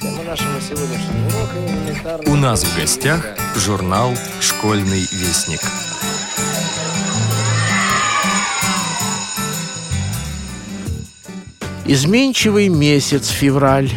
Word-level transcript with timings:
У 0.00 0.06
нас 2.36 2.62
в 2.62 2.78
гостях 2.78 3.26
журнал 3.56 4.12
«Школьный 4.40 5.00
вестник». 5.00 5.60
Изменчивый 11.86 12.68
месяц 12.68 13.26
февраль, 13.28 13.90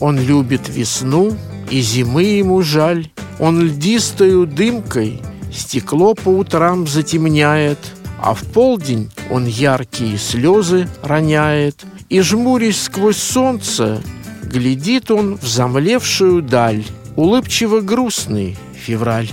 Он 0.00 0.18
любит 0.18 0.68
весну, 0.68 1.36
и 1.70 1.80
зимы 1.80 2.24
ему 2.24 2.62
жаль. 2.62 3.10
Он 3.38 3.60
льдистою 3.60 4.46
дымкой 4.46 5.22
стекло 5.52 6.14
по 6.14 6.30
утрам 6.30 6.88
затемняет, 6.88 7.78
А 8.20 8.34
в 8.34 8.42
полдень 8.42 9.12
он 9.30 9.46
яркие 9.46 10.18
слезы 10.18 10.88
роняет, 11.02 11.84
И, 12.08 12.20
жмурясь 12.22 12.82
сквозь 12.82 13.18
солнце, 13.18 14.02
глядит 14.54 15.10
он 15.10 15.36
в 15.36 15.46
замлевшую 15.46 16.40
даль. 16.40 16.84
Улыбчиво 17.16 17.80
грустный 17.80 18.56
февраль. 18.74 19.28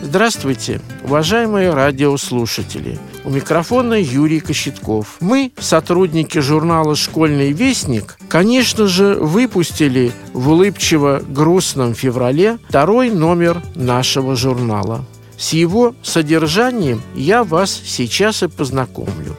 Здравствуйте, 0.00 0.80
уважаемые 1.02 1.70
радиослушатели! 1.70 2.98
У 3.24 3.30
микрофона 3.30 3.94
Юрий 3.94 4.40
Кощетков. 4.40 5.16
Мы, 5.20 5.50
сотрудники 5.58 6.38
журнала 6.38 6.94
«Школьный 6.94 7.52
вестник», 7.52 8.16
конечно 8.28 8.86
же, 8.86 9.14
выпустили 9.14 10.12
в 10.32 10.50
улыбчиво-грустном 10.50 11.94
феврале 11.94 12.58
второй 12.68 13.10
номер 13.10 13.62
нашего 13.74 14.36
журнала. 14.36 15.04
С 15.36 15.52
его 15.52 15.96
содержанием 16.02 17.02
я 17.16 17.42
вас 17.42 17.80
сейчас 17.84 18.42
и 18.42 18.48
познакомлю. 18.48 19.36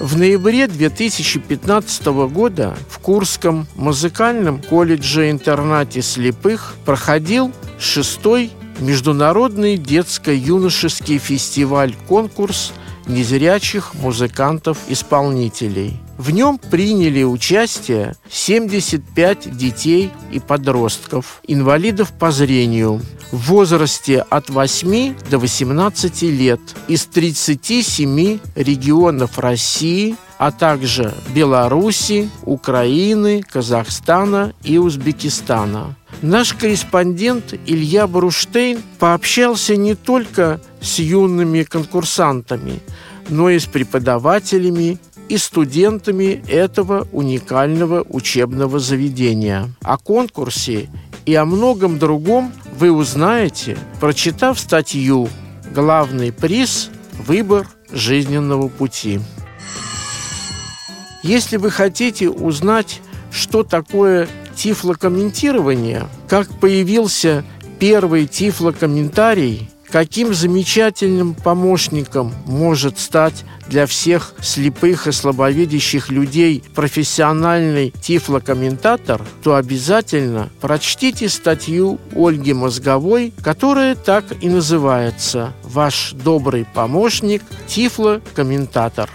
В 0.00 0.18
ноябре 0.18 0.66
2015 0.66 2.06
года 2.32 2.76
в 2.88 2.98
Курском 2.98 3.66
музыкальном 3.76 4.60
колледже-интернате 4.60 6.02
слепых 6.02 6.74
проходил 6.84 7.52
шестой 7.78 8.50
Международный 8.80 9.76
детско-юношеский 9.76 11.18
фестиваль-конкурс 11.18 12.72
незрячих 13.06 13.94
музыкантов-исполнителей. 13.94 15.98
В 16.18 16.30
нем 16.30 16.58
приняли 16.58 17.22
участие 17.22 18.14
75 18.30 19.56
детей 19.56 20.10
и 20.30 20.38
подростков, 20.38 21.40
инвалидов 21.46 22.12
по 22.18 22.30
зрению, 22.30 23.00
в 23.32 23.48
возрасте 23.48 24.20
от 24.20 24.50
8 24.50 25.14
до 25.30 25.38
18 25.38 26.22
лет 26.22 26.60
из 26.86 27.06
37 27.06 28.38
регионов 28.54 29.38
России, 29.38 30.16
а 30.38 30.52
также 30.52 31.12
Беларуси, 31.34 32.30
Украины, 32.44 33.42
Казахстана 33.42 34.52
и 34.62 34.78
Узбекистана. 34.78 35.96
Наш 36.22 36.52
корреспондент 36.52 37.52
Илья 37.66 38.06
Бруштейн 38.06 38.80
пообщался 39.00 39.74
не 39.74 39.96
только 39.96 40.60
с 40.80 41.00
юными 41.00 41.64
конкурсантами, 41.64 42.78
но 43.28 43.50
и 43.50 43.58
с 43.58 43.66
преподавателями 43.66 44.98
и 45.28 45.36
студентами 45.36 46.40
этого 46.46 47.08
уникального 47.10 48.06
учебного 48.08 48.78
заведения. 48.78 49.68
О 49.82 49.98
конкурсе 49.98 50.88
и 51.26 51.34
о 51.34 51.44
многом 51.44 51.98
другом 51.98 52.52
вы 52.78 52.92
узнаете, 52.92 53.76
прочитав 54.00 54.60
статью 54.60 55.28
«Главный 55.74 56.32
приз– 56.32 56.90
выбор 57.26 57.66
жизненного 57.90 58.68
пути». 58.68 59.18
Если 61.24 61.56
вы 61.56 61.72
хотите 61.72 62.28
узнать, 62.28 63.00
что 63.32 63.64
такое 63.64 64.28
тифлокомментирование, 64.62 66.08
как 66.28 66.48
появился 66.60 67.44
первый 67.80 68.28
тифлокомментарий, 68.28 69.68
каким 69.90 70.32
замечательным 70.32 71.34
помощником 71.34 72.32
может 72.46 73.00
стать 73.00 73.44
для 73.66 73.86
всех 73.86 74.34
слепых 74.40 75.08
и 75.08 75.12
слабовидящих 75.12 76.10
людей 76.10 76.62
профессиональный 76.76 77.92
тифлокомментатор, 78.00 79.20
то 79.42 79.56
обязательно 79.56 80.48
прочтите 80.60 81.28
статью 81.28 81.98
Ольги 82.14 82.52
Мозговой, 82.52 83.34
которая 83.42 83.96
так 83.96 84.24
и 84.42 84.48
называется 84.48 85.52
«Ваш 85.64 86.12
добрый 86.12 86.66
помощник– 86.72 87.42
тифлокомментатор». 87.66 89.10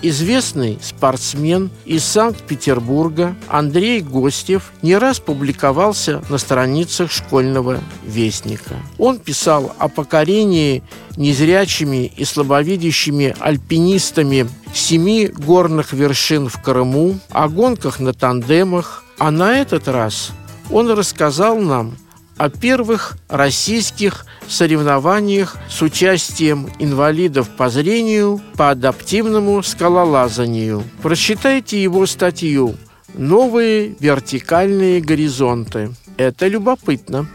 Известный 0.00 0.78
спортсмен 0.80 1.70
из 1.84 2.04
Санкт-Петербурга 2.04 3.34
Андрей 3.48 4.00
Гостев 4.00 4.72
не 4.80 4.96
раз 4.96 5.18
публиковался 5.18 6.22
на 6.28 6.38
страницах 6.38 7.10
школьного 7.10 7.80
вестника. 8.06 8.76
Он 8.96 9.18
писал 9.18 9.74
о 9.76 9.88
покорении 9.88 10.84
незрячими 11.16 12.12
и 12.16 12.24
слабовидящими 12.24 13.34
альпинистами 13.40 14.48
семи 14.72 15.26
горных 15.26 15.92
вершин 15.92 16.48
в 16.48 16.62
Крыму, 16.62 17.18
о 17.30 17.48
гонках 17.48 17.98
на 17.98 18.12
тандемах, 18.12 19.02
а 19.18 19.32
на 19.32 19.58
этот 19.58 19.88
раз 19.88 20.30
он 20.70 20.90
рассказал 20.90 21.58
нам 21.58 21.96
о 22.38 22.48
первых 22.48 23.18
российских 23.28 24.24
соревнованиях 24.46 25.56
с 25.68 25.82
участием 25.82 26.70
инвалидов 26.78 27.48
по 27.56 27.68
зрению 27.68 28.40
по 28.56 28.70
адаптивному 28.70 29.62
скалолазанию. 29.62 30.84
Прочитайте 31.02 31.82
его 31.82 32.06
статью 32.06 32.76
«Новые 33.14 33.96
вертикальные 33.98 35.00
горизонты». 35.00 35.90
Это 36.16 36.46
любопытно. 36.46 37.28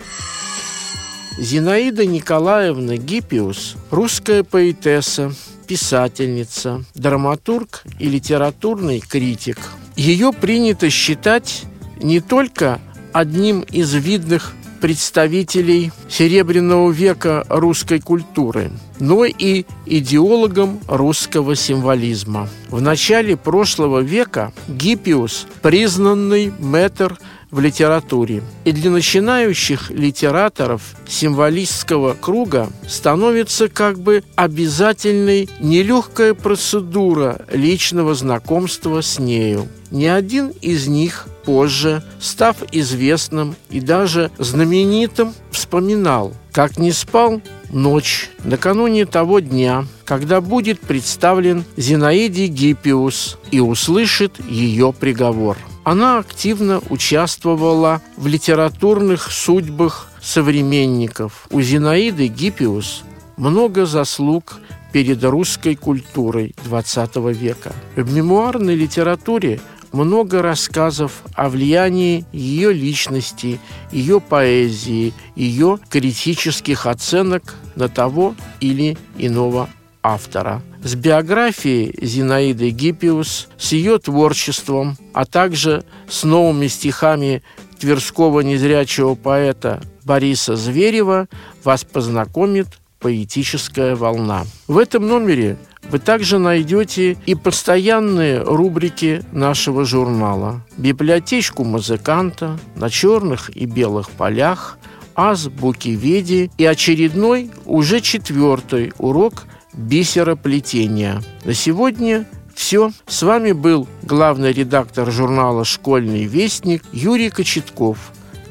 Зинаида 1.38 2.06
Николаевна 2.06 2.96
Гиппиус– 2.96 3.76
русская 3.92 4.44
поэтесса, 4.44 5.34
писательница, 5.68 6.84
драматург 6.96 7.84
и 8.00 8.08
литературный 8.08 9.00
критик. 9.00 9.58
Ее 9.96 10.32
принято 10.32 10.90
считать 10.90 11.64
не 12.02 12.20
только 12.20 12.80
одним 13.14 13.62
из 13.62 13.94
видных 13.94 14.54
представителей 14.84 15.94
Серебряного 16.10 16.92
века 16.92 17.46
русской 17.48 18.02
культуры, 18.02 18.70
но 19.00 19.24
и 19.24 19.64
идеологом 19.86 20.82
русского 20.90 21.56
символизма. 21.56 22.50
В 22.68 22.82
начале 22.82 23.38
прошлого 23.38 24.00
века 24.00 24.52
Гиппиус, 24.68 25.48
признанный 25.62 26.52
мэтр 26.60 27.18
в 27.50 27.62
литературе. 27.62 28.44
И 28.66 28.74
для 28.74 28.92
начинающих 28.92 29.90
литераторов 29.90 30.82
символистского 31.08 32.14
круга 32.20 32.68
становится 32.86 33.70
как 33.70 34.00
бы 34.00 34.22
обязательной 34.36 35.48
нелегкая 35.62 36.34
процедура 36.34 37.46
личного 37.54 38.16
знакомства 38.16 39.00
с 39.00 39.18
нею. 39.18 39.70
Ни 39.92 40.08
один 40.08 40.50
из 40.62 40.88
них 40.88 41.28
позже, 41.46 42.04
став 42.20 42.58
известным 42.72 43.56
и 43.70 43.80
даже 43.80 44.32
знаменитым, 44.38 45.34
вспоминал, 45.52 46.34
как 46.52 46.78
не 46.78 46.92
спал 46.92 47.42
ночь 47.70 48.30
накануне 48.44 49.06
того 49.06 49.40
дня, 49.40 49.86
когда 50.06 50.42
будет 50.42 50.80
представлен 50.80 51.66
Зинаиде 51.78 52.48
Гиппиус 52.48 53.38
и 53.52 53.60
услышит 53.60 54.40
ее 54.48 54.94
приговор. 54.94 55.58
Она 55.84 56.20
активно 56.20 56.82
участвовала 56.90 58.02
в 58.16 58.28
литературных 58.28 59.32
судьбах 59.32 60.10
современников. 60.22 61.48
У 61.52 61.62
Зинаиды 61.62 62.28
Гиппиус 62.28 63.04
много 63.36 63.86
заслуг 63.86 64.60
перед 64.94 65.24
русской 65.24 65.76
культурой 65.76 66.56
XX 66.70 67.34
века. 67.34 67.74
В 67.96 68.14
мемуарной 68.14 68.76
литературе 68.76 69.60
много 69.94 70.42
рассказов 70.42 71.24
о 71.36 71.50
влиянии 71.50 72.26
ее 72.34 72.74
личности, 72.74 73.60
ее 73.92 74.20
поэзии, 74.20 75.14
ее 75.36 75.80
критических 75.90 76.86
оценок 76.88 77.56
на 77.76 77.88
того 77.88 78.36
или 78.60 78.98
иного 79.18 79.70
автора. 80.02 80.62
С 80.84 80.96
биографией 80.96 81.96
Зинаиды 82.06 82.72
Гиппиус, 82.72 83.48
с 83.58 83.72
ее 83.72 84.00
творчеством, 84.00 84.98
а 85.14 85.26
также 85.26 85.86
с 86.10 86.24
новыми 86.24 86.68
стихами 86.68 87.42
тверского 87.80 88.42
незрячего 88.42 89.16
поэта 89.16 89.82
Бориса 90.04 90.56
Зверева 90.56 91.28
вас 91.64 91.86
познакомит 91.86 92.68
поэтическая 93.04 93.96
волна. 93.96 94.46
В 94.68 94.78
этом 94.78 95.08
номере 95.08 95.58
вы 95.90 96.00
также 96.00 96.40
найдете 96.40 97.18
и 97.26 97.36
постоянные 97.36 98.42
рубрики 98.42 99.22
нашего 99.34 99.86
журнала. 99.86 100.66
Библиотечку 100.78 101.66
музыканта 101.66 102.58
на 102.76 102.90
черных 102.90 103.56
и 103.56 103.66
белых 103.66 104.10
полях, 104.10 104.80
азбуки 105.16 105.90
веди 105.90 106.50
и 106.58 106.66
очередной, 106.66 107.52
уже 107.66 108.00
четвертый 108.00 108.94
урок 108.98 109.44
бисероплетения. 109.74 111.22
На 111.44 111.54
сегодня 111.54 112.26
Все. 112.56 112.92
С 113.08 113.24
вами 113.24 113.52
был 113.52 113.88
главный 114.04 114.54
редактор 114.54 115.12
журнала 115.12 115.66
«Школьный 115.66 116.26
вестник» 116.26 116.84
Юрий 116.94 117.32
Кочетков. 117.32 117.98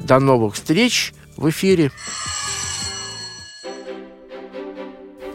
До 0.00 0.18
новых 0.18 0.54
встреч 0.54 1.14
в 1.36 1.48
эфире. 1.48 1.92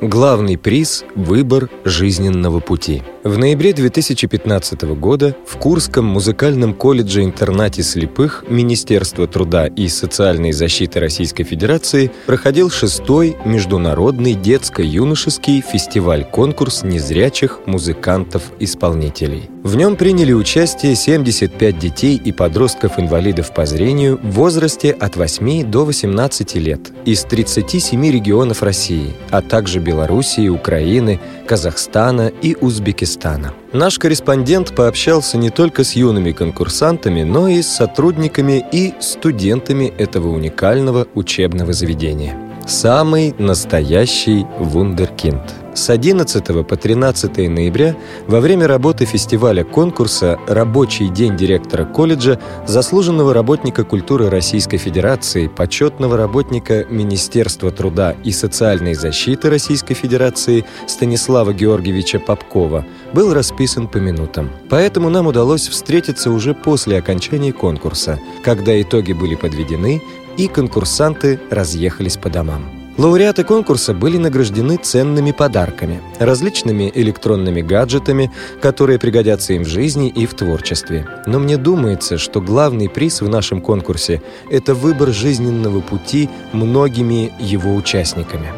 Главный 0.02 0.60
приз– 0.60 1.04
выбор 1.16 1.72
жизненного 1.84 2.60
пути. 2.60 3.02
В 3.24 3.40
ноябре 3.40 3.74
2015 3.74 4.84
года 4.96 5.36
в 5.44 5.58
Курском 5.58 6.06
музыкальном 6.06 6.76
колледже-интернате 6.76 7.82
слепых 7.82 8.46
Министерства 8.48 9.26
труда 9.26 9.66
и 9.66 9.88
социальной 9.88 10.52
защиты 10.52 11.00
Российской 11.00 11.46
Федерации 11.46 12.12
проходил 12.28 12.70
шестой 12.70 13.38
международный 13.44 14.36
детско-юношеский 14.36 15.62
фестиваль-конкурс 15.62 16.84
незрячих 16.84 17.62
музыкантов-исполнителей. 17.66 19.50
В 19.68 19.76
нем 19.76 19.98
приняли 19.98 20.32
участие 20.32 20.96
75 20.96 21.78
детей 21.78 22.16
и 22.16 22.32
подростков-инвалидов 22.32 23.54
по 23.54 23.66
зрению 23.66 24.18
в 24.24 24.32
возрасте 24.32 24.92
от 24.92 25.18
8 25.18 25.70
до 25.70 25.84
18 25.84 26.56
лет 26.56 26.80
из 27.04 27.26
37 27.26 28.10
регионов 28.10 28.64
России, 28.64 29.14
а 29.30 29.42
также 29.42 29.80
Белоруссии, 29.80 30.48
Украины, 30.48 31.20
Казахстана 31.46 32.32
и 32.42 32.56
Узбекистана. 32.56 33.54
Наш 33.74 34.00
корреспондент 34.00 34.74
пообщался 34.74 35.38
не 35.38 35.50
только 35.50 35.84
с 35.84 35.98
юными 35.98 36.32
конкурсантами, 36.32 37.24
но 37.24 37.50
и 37.50 37.62
с 37.62 37.68
сотрудниками 37.68 38.66
и 38.72 38.94
студентами 39.02 39.94
этого 39.98 40.30
уникального 40.30 41.08
учебного 41.14 41.74
заведения. 41.74 42.47
Самый 42.68 43.34
настоящий 43.38 44.46
вундеркинд– 44.60 45.42
с 45.78 45.92
11 45.92 46.68
по 46.68 46.76
13 46.76 47.38
ноября 47.50 47.96
во 48.26 48.40
время 48.40 48.68
работы 48.68 49.06
фестиваля 49.06 49.64
конкурса 49.64 50.40
«Рабочий 50.48 51.08
день 51.08 51.38
директора 51.38 51.86
колледжа» 51.86 52.40
заслуженного 52.66 53.32
работника 53.32 53.84
культуры 53.84 54.32
Российской 54.32 54.78
Федерации, 54.78 55.48
почетного 55.48 56.18
работника 56.18 56.84
Министерства 56.90 57.70
труда 57.70 58.16
и 58.24 58.32
социальной 58.32 58.96
защиты 58.96 59.52
Российской 59.52 59.94
Федерации 59.94 60.66
Станислава 60.88 61.54
Георгиевича 61.54 62.20
Попкова 62.20 62.84
был 63.14 63.34
расписан 63.34 63.88
по 63.88 63.98
минутам. 63.98 64.50
Поэтому 64.70 65.10
нам 65.10 65.28
удалось 65.28 65.68
встретиться 65.68 66.32
уже 66.32 66.56
после 66.56 66.98
окончания 66.98 67.54
конкурса, 67.54 68.20
когда 68.44 68.82
итоги 68.82 69.14
были 69.14 69.36
подведены 69.36 70.02
и 70.38 70.48
конкурсанты 70.48 71.40
разъехались 71.50 72.18
по 72.18 72.30
домам. 72.30 72.78
Лауреаты 72.98 73.44
конкурса 73.44 73.94
были 73.94 74.18
награждены 74.18 74.78
ценными 74.78 75.32
подарками, 75.32 76.02
различными 76.18 76.92
электронными 76.96 77.62
гаджетами, 77.62 78.32
которые 78.60 78.98
пригодятся 78.98 79.54
им 79.54 79.64
в 79.64 79.68
жизни 79.68 80.10
и 80.10 80.26
в 80.26 80.34
творчестве. 80.34 81.08
Но 81.28 81.38
мне 81.38 81.58
думается, 81.58 82.18
что 82.18 82.42
главный 82.42 82.90
приз 82.90 83.22
в 83.22 83.30
нашем 83.30 83.62
конкурсе– 83.62 84.24
это 84.50 84.74
выбор 84.74 85.10
жизненного 85.10 85.80
пути 85.82 86.28
многими 86.54 87.32
его 87.40 87.76
участниками. 87.76 88.52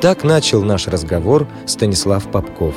Так 0.00 0.22
начал 0.22 0.62
наш 0.62 0.86
разговор 0.86 1.48
Станислав 1.66 2.30
Попков. 2.30 2.74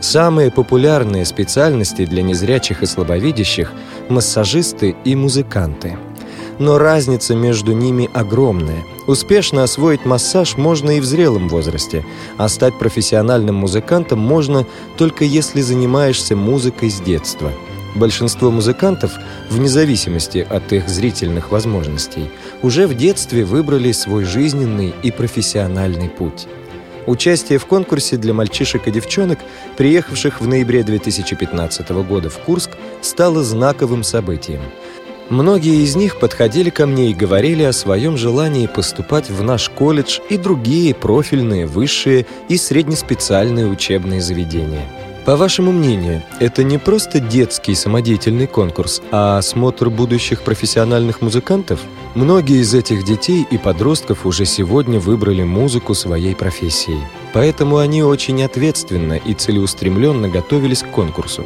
Самые 0.00 0.50
популярные 0.50 1.26
специальности 1.26 2.06
для 2.06 2.22
незрячих 2.22 2.82
и 2.82 2.86
слабовидящих– 2.86 3.72
массажисты 4.08 4.96
и 5.04 5.14
музыканты– 5.14 5.98
но 6.58 6.78
разница 6.78 7.34
между 7.34 7.72
ними 7.72 8.10
огромная. 8.12 8.84
Успешно 9.06 9.62
освоить 9.62 10.04
массаж 10.04 10.56
можно 10.56 10.92
и 10.92 11.00
в 11.00 11.04
зрелом 11.04 11.48
возрасте, 11.48 12.04
а 12.36 12.48
стать 12.48 12.78
профессиональным 12.78 13.56
музыкантом 13.56 14.18
можно 14.18 14.66
только 14.96 15.24
если 15.24 15.60
занимаешься 15.60 16.36
музыкой 16.36 16.90
с 16.90 17.00
детства. 17.00 17.52
Большинство 17.94 18.50
музыкантов, 18.50 19.12
вне 19.50 19.68
зависимости 19.68 20.46
от 20.48 20.72
их 20.72 20.88
зрительных 20.88 21.50
возможностей, 21.50 22.30
уже 22.62 22.86
в 22.86 22.94
детстве 22.94 23.44
выбрали 23.44 23.92
свой 23.92 24.24
жизненный 24.24 24.94
и 25.02 25.10
профессиональный 25.10 26.08
путь. 26.08 26.46
Участие 27.06 27.58
в 27.58 27.64
конкурсе 27.64 28.18
для 28.18 28.34
мальчишек 28.34 28.86
и 28.86 28.90
девчонок, 28.90 29.38
приехавших 29.78 30.42
в 30.42 30.46
ноябре 30.46 30.82
2015 30.82 31.88
года 32.06 32.28
в 32.28 32.38
Курск, 32.40 32.72
стало 33.00 33.42
знаковым 33.42 34.04
событием– 34.04 34.60
Многие 35.30 35.82
из 35.82 35.94
них 35.94 36.18
подходили 36.18 36.70
ко 36.70 36.86
мне 36.86 37.10
и 37.10 37.14
говорили 37.14 37.62
о 37.62 37.74
своем 37.74 38.16
желании 38.16 38.66
поступать 38.66 39.28
в 39.28 39.42
наш 39.42 39.68
колледж 39.68 40.20
и 40.30 40.38
другие 40.38 40.94
профильные, 40.94 41.66
высшие 41.66 42.24
и 42.48 42.56
среднеспециальные 42.56 43.66
учебные 43.66 44.22
заведения. 44.22 44.86
По 45.26 45.36
вашему 45.36 45.72
мнению, 45.72 46.22
это 46.40 46.64
не 46.64 46.78
просто 46.78 47.20
детский 47.20 47.74
самодеятельный 47.74 48.46
конкурс, 48.46 49.02
а 49.10 49.36
осмотр 49.36 49.90
будущих 49.90 50.40
профессиональных 50.40 51.20
музыкантов? 51.20 51.80
Многие 52.14 52.62
из 52.62 52.72
этих 52.72 53.04
детей 53.04 53.46
и 53.50 53.58
подростков 53.58 54.24
уже 54.24 54.46
сегодня 54.46 54.98
выбрали 54.98 55.42
музыку 55.42 55.92
своей 55.92 56.34
профессией. 56.34 57.02
Поэтому 57.34 57.76
они 57.76 58.02
очень 58.02 58.42
ответственно 58.42 59.18
и 59.18 59.34
целеустремленно 59.34 60.30
готовились 60.30 60.82
к 60.82 60.90
конкурсу. 60.90 61.44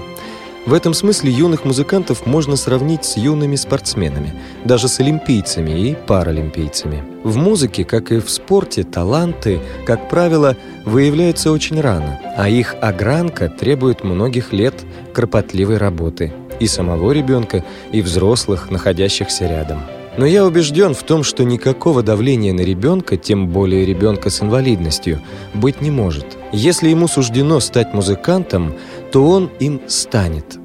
В 0.64 0.74
этом 0.74 0.94
смысле 0.94 1.32
юных 1.32 1.64
музыкантов 1.64 2.24
можно 2.24 2.54
сравнить 2.54 3.04
с 3.04 3.16
юными 3.16 3.56
спортсменами, 3.56 4.32
даже 4.64 4.86
с 4.86 5.00
олимпийцами 5.00 5.72
и 5.72 5.96
паралимпийцами. 6.06 7.02
В 7.24 7.36
музыке, 7.36 7.84
как 7.84 8.12
и 8.12 8.20
в 8.20 8.30
спорте, 8.30 8.84
таланты, 8.84 9.60
как 9.84 10.08
правило, 10.08 10.56
выявляются 10.84 11.50
очень 11.50 11.80
рано, 11.80 12.20
а 12.36 12.48
их 12.48 12.76
огранка 12.80 13.48
требует 13.48 14.04
многих 14.04 14.52
лет 14.52 14.74
кропотливой 15.12 15.78
работы 15.78 16.32
и 16.60 16.68
самого 16.68 17.10
ребенка, 17.10 17.64
и 17.90 18.00
взрослых, 18.00 18.70
находящихся 18.70 19.48
рядом. 19.48 19.80
Но 20.18 20.26
я 20.26 20.44
убежден 20.44 20.94
в 20.94 21.02
том, 21.04 21.24
что 21.24 21.42
никакого 21.42 22.02
давления 22.02 22.52
на 22.52 22.60
ребенка, 22.60 23.16
тем 23.16 23.48
более 23.48 23.86
ребенка 23.86 24.28
с 24.28 24.42
инвалидностью, 24.42 25.20
быть 25.54 25.80
не 25.80 25.90
может. 25.90 26.26
Если 26.52 26.90
ему 26.90 27.08
суждено 27.08 27.60
стать 27.60 27.94
музыкантом, 27.94 28.74
то 29.12 29.28
он 29.28 29.50
им 29.60 29.82
станет. 29.86 30.58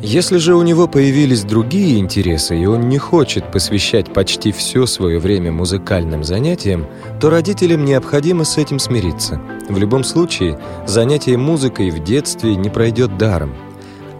Если 0.00 0.36
же 0.38 0.54
у 0.54 0.62
него 0.62 0.86
появились 0.86 1.42
другие 1.42 1.98
интересы, 1.98 2.56
и 2.56 2.66
он 2.66 2.88
не 2.88 2.98
хочет 2.98 3.50
посвящать 3.50 4.12
почти 4.12 4.52
все 4.52 4.86
свое 4.86 5.18
время 5.18 5.50
музыкальным 5.50 6.22
занятиям, 6.22 6.86
то 7.20 7.30
родителям 7.30 7.84
необходимо 7.84 8.44
с 8.44 8.58
этим 8.58 8.78
смириться. 8.78 9.40
В 9.68 9.76
любом 9.76 10.04
случае, 10.04 10.56
занятие 10.86 11.36
музыкой 11.36 11.90
в 11.90 12.04
детстве 12.04 12.54
не 12.54 12.70
пройдет 12.70 13.18
даром. 13.18 13.56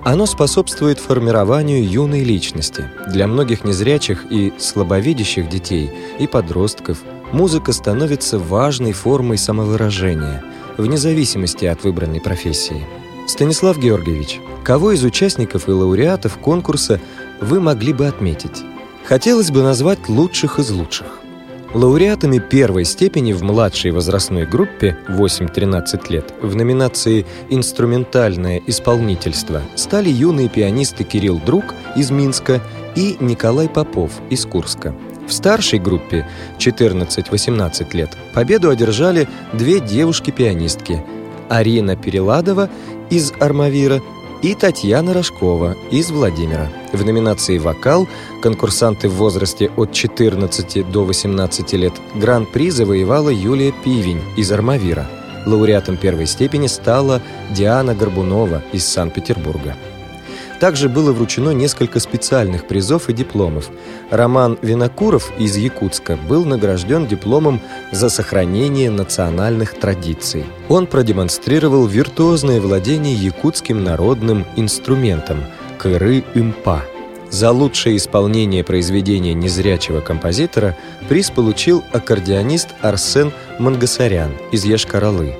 Оно 0.05 0.27
способствует 0.27 0.99
формированию 0.99 1.89
юной 1.89 2.25
личности. 2.25 2.91
Для 3.07 3.29
многих 3.29 3.65
незрячих 3.65 4.27
и 4.33 4.53
слабовидящих 4.59 5.49
детей 5.49 5.91
и 6.19 6.27
подростков 6.27 6.99
музыка 7.31 7.73
становится 7.73 8.41
важной 8.41 8.93
формой 8.93 9.39
самовыражения, 9.39 10.43
вне 10.77 10.97
зависимости 10.97 11.67
от 11.67 11.85
выбранной 11.85 12.21
профессии. 12.21 12.85
Станислав 13.29 13.79
Георгиевич, 13.79 14.41
кого 14.65 14.93
из 14.93 15.05
участников 15.05 15.69
и 15.69 15.71
лауреатов 15.71 16.39
конкурса 16.39 16.99
вы 17.43 17.61
могли 17.61 17.93
бы 17.93 18.07
отметить? 18.07 18.63
Хотелось 19.05 19.51
бы 19.51 19.63
назвать 19.63 20.09
лучших 20.09 20.59
из 20.59 20.71
лучших. 20.71 21.21
Лауреатами 21.75 22.39
первой 22.39 22.87
степени 22.87 23.35
в 23.35 23.43
младшей 23.43 23.91
возрастной 23.91 24.47
группе 24.47 24.97
8-13 25.09 26.11
лет 26.11 26.33
в 26.41 26.57
номинации 26.57 27.27
«Инструментальное 27.51 28.63
исполнительство» 28.67 29.61
стали 29.75 30.09
юные 30.09 30.49
пианисты 30.49 31.05
Кирилл 31.05 31.39
Друг 31.39 31.75
из 31.97 32.11
Минска 32.11 32.63
и 32.97 33.19
Николай 33.21 33.69
Попов 33.69 34.13
из 34.31 34.47
Курска. 34.47 34.95
В 35.27 35.35
старшей 35.35 35.81
группе 35.81 36.27
14-18 36.59 37.95
лет 37.95 38.17
победу 38.33 38.71
одержали 38.71 39.29
две 39.53 39.81
девушки-пианистки– 39.81 41.05
Арина 41.49 41.97
Переладова 41.97 42.69
из 43.11 43.33
«Армавира» 43.41 44.03
и 44.43 44.55
Татьяна 44.55 45.15
Рожкова 45.15 45.77
из 45.91 46.11
Владимира. 46.11 46.71
В 46.93 47.05
номинации 47.05 47.59
«Вокал» 47.59 48.07
конкурсанты 48.41 49.09
в 49.09 49.15
возрасте 49.15 49.71
от 49.77 49.93
14 49.93 50.91
до 50.91 51.05
18 51.05 51.73
лет 51.75 51.95
гран-при 52.15 52.71
завоевала 52.71 53.31
Юлия 53.31 53.73
Пивень 53.73 54.23
из 54.37 54.53
«Армавира». 54.53 55.07
Лауреатом 55.47 55.97
первой 55.97 56.27
степени 56.27 56.67
стала 56.67 57.23
Диана 57.51 57.95
Горбунова 57.95 58.63
из 58.73 58.87
Санкт-Петербурга. 58.87 59.77
Также 60.61 60.89
было 60.89 61.13
вручено 61.13 61.51
несколько 61.51 62.01
специальных 62.01 62.67
призов 62.67 63.09
и 63.09 63.13
дипломов. 63.13 63.71
Роман 64.11 64.59
Винокуров 64.61 65.31
из 65.39 65.57
Якутска 65.57 66.17
был 66.29 66.45
награжден 66.45 67.07
дипломом 67.07 67.61
за 67.93 68.09
сохранение 68.09 68.91
национальных 68.91 69.75
традиций. 69.75 70.45
Он 70.69 70.87
продемонстрировал 70.87 71.87
виртуозное 71.87 72.61
владение 72.61 73.15
якутским 73.15 73.85
народным 73.85 74.45
инструментом– 74.57 75.45
кыры-импа. 75.79 76.83
За 77.31 77.51
лучшее 77.53 77.99
исполнение 77.99 78.65
произведения 78.65 79.35
незрячего 79.35 80.01
композитора 80.01 80.77
приз 81.09 81.31
получил 81.31 81.85
аккордеонист 81.93 82.71
Арсен 82.81 83.33
Мангасарян 83.59 84.33
из 84.51 84.65
Ешкаралы, 84.65 85.37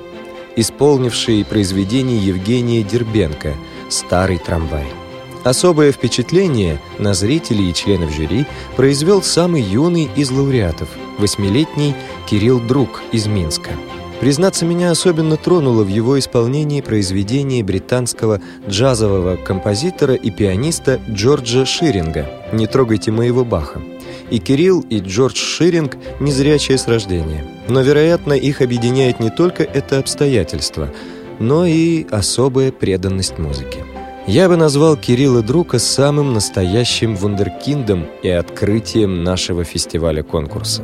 исполнивший 0.55 1.43
произведение 1.43 2.19
Евгения 2.19 2.83
Дербенко– 2.83 3.53
«Старый 3.89 4.37
трамвай». 4.37 4.98
Особое 5.43 5.91
впечатление 5.91 6.79
на 6.97 7.13
зрителей 7.13 7.69
и 7.69 7.73
членов 7.73 8.13
жюри 8.13 8.45
произвел 8.75 9.21
самый 9.23 9.61
юный 9.61 10.09
из 10.15 10.31
лауреатов, 10.31 10.89
восьмилетний 11.17 11.95
Кирилл 12.29 12.59
Друг 12.59 13.01
из 13.13 13.27
Минска. 13.27 13.71
Признаться, 14.19 14.65
меня 14.65 14.91
особенно 14.91 15.37
тронуло 15.37 15.83
в 15.83 15.87
его 15.87 16.19
исполнении 16.19 16.81
произведение 16.81 17.63
британского 17.63 18.41
джазового 18.67 19.37
композитора 19.37 20.13
и 20.13 20.29
пианиста 20.29 20.99
Джорджа 21.09 21.65
Ширинга 21.65 22.29
«Не 22.51 22.67
трогайте 22.67 23.11
моего 23.11 23.45
Баха». 23.45 23.81
И 24.29 24.39
Кирилл, 24.39 24.81
и 24.81 24.99
Джордж 24.99 25.37
Ширинг– 25.37 25.95
незрячие 26.19 26.77
с 26.77 26.85
рождения. 26.85 27.45
Но, 27.69 27.79
вероятно, 27.79 28.33
их 28.33 28.61
объединяет 28.61 29.21
не 29.21 29.29
только 29.29 29.63
это 29.63 29.99
обстоятельство, 29.99 30.93
но 31.39 31.65
и 31.65 32.05
особая 32.11 32.73
преданность 32.73 33.39
музыке. 33.39 33.85
Я 34.29 34.47
бы 34.47 34.57
назвал 34.57 34.95
Кирилла 34.95 35.41
Друка 35.41 35.79
самым 35.79 36.33
настоящим 36.33 37.15
вундеркиндом 37.15 38.05
и 38.21 38.29
открытием 38.29 39.23
нашего 39.23 39.63
фестиваля-конкурса. 39.63 40.83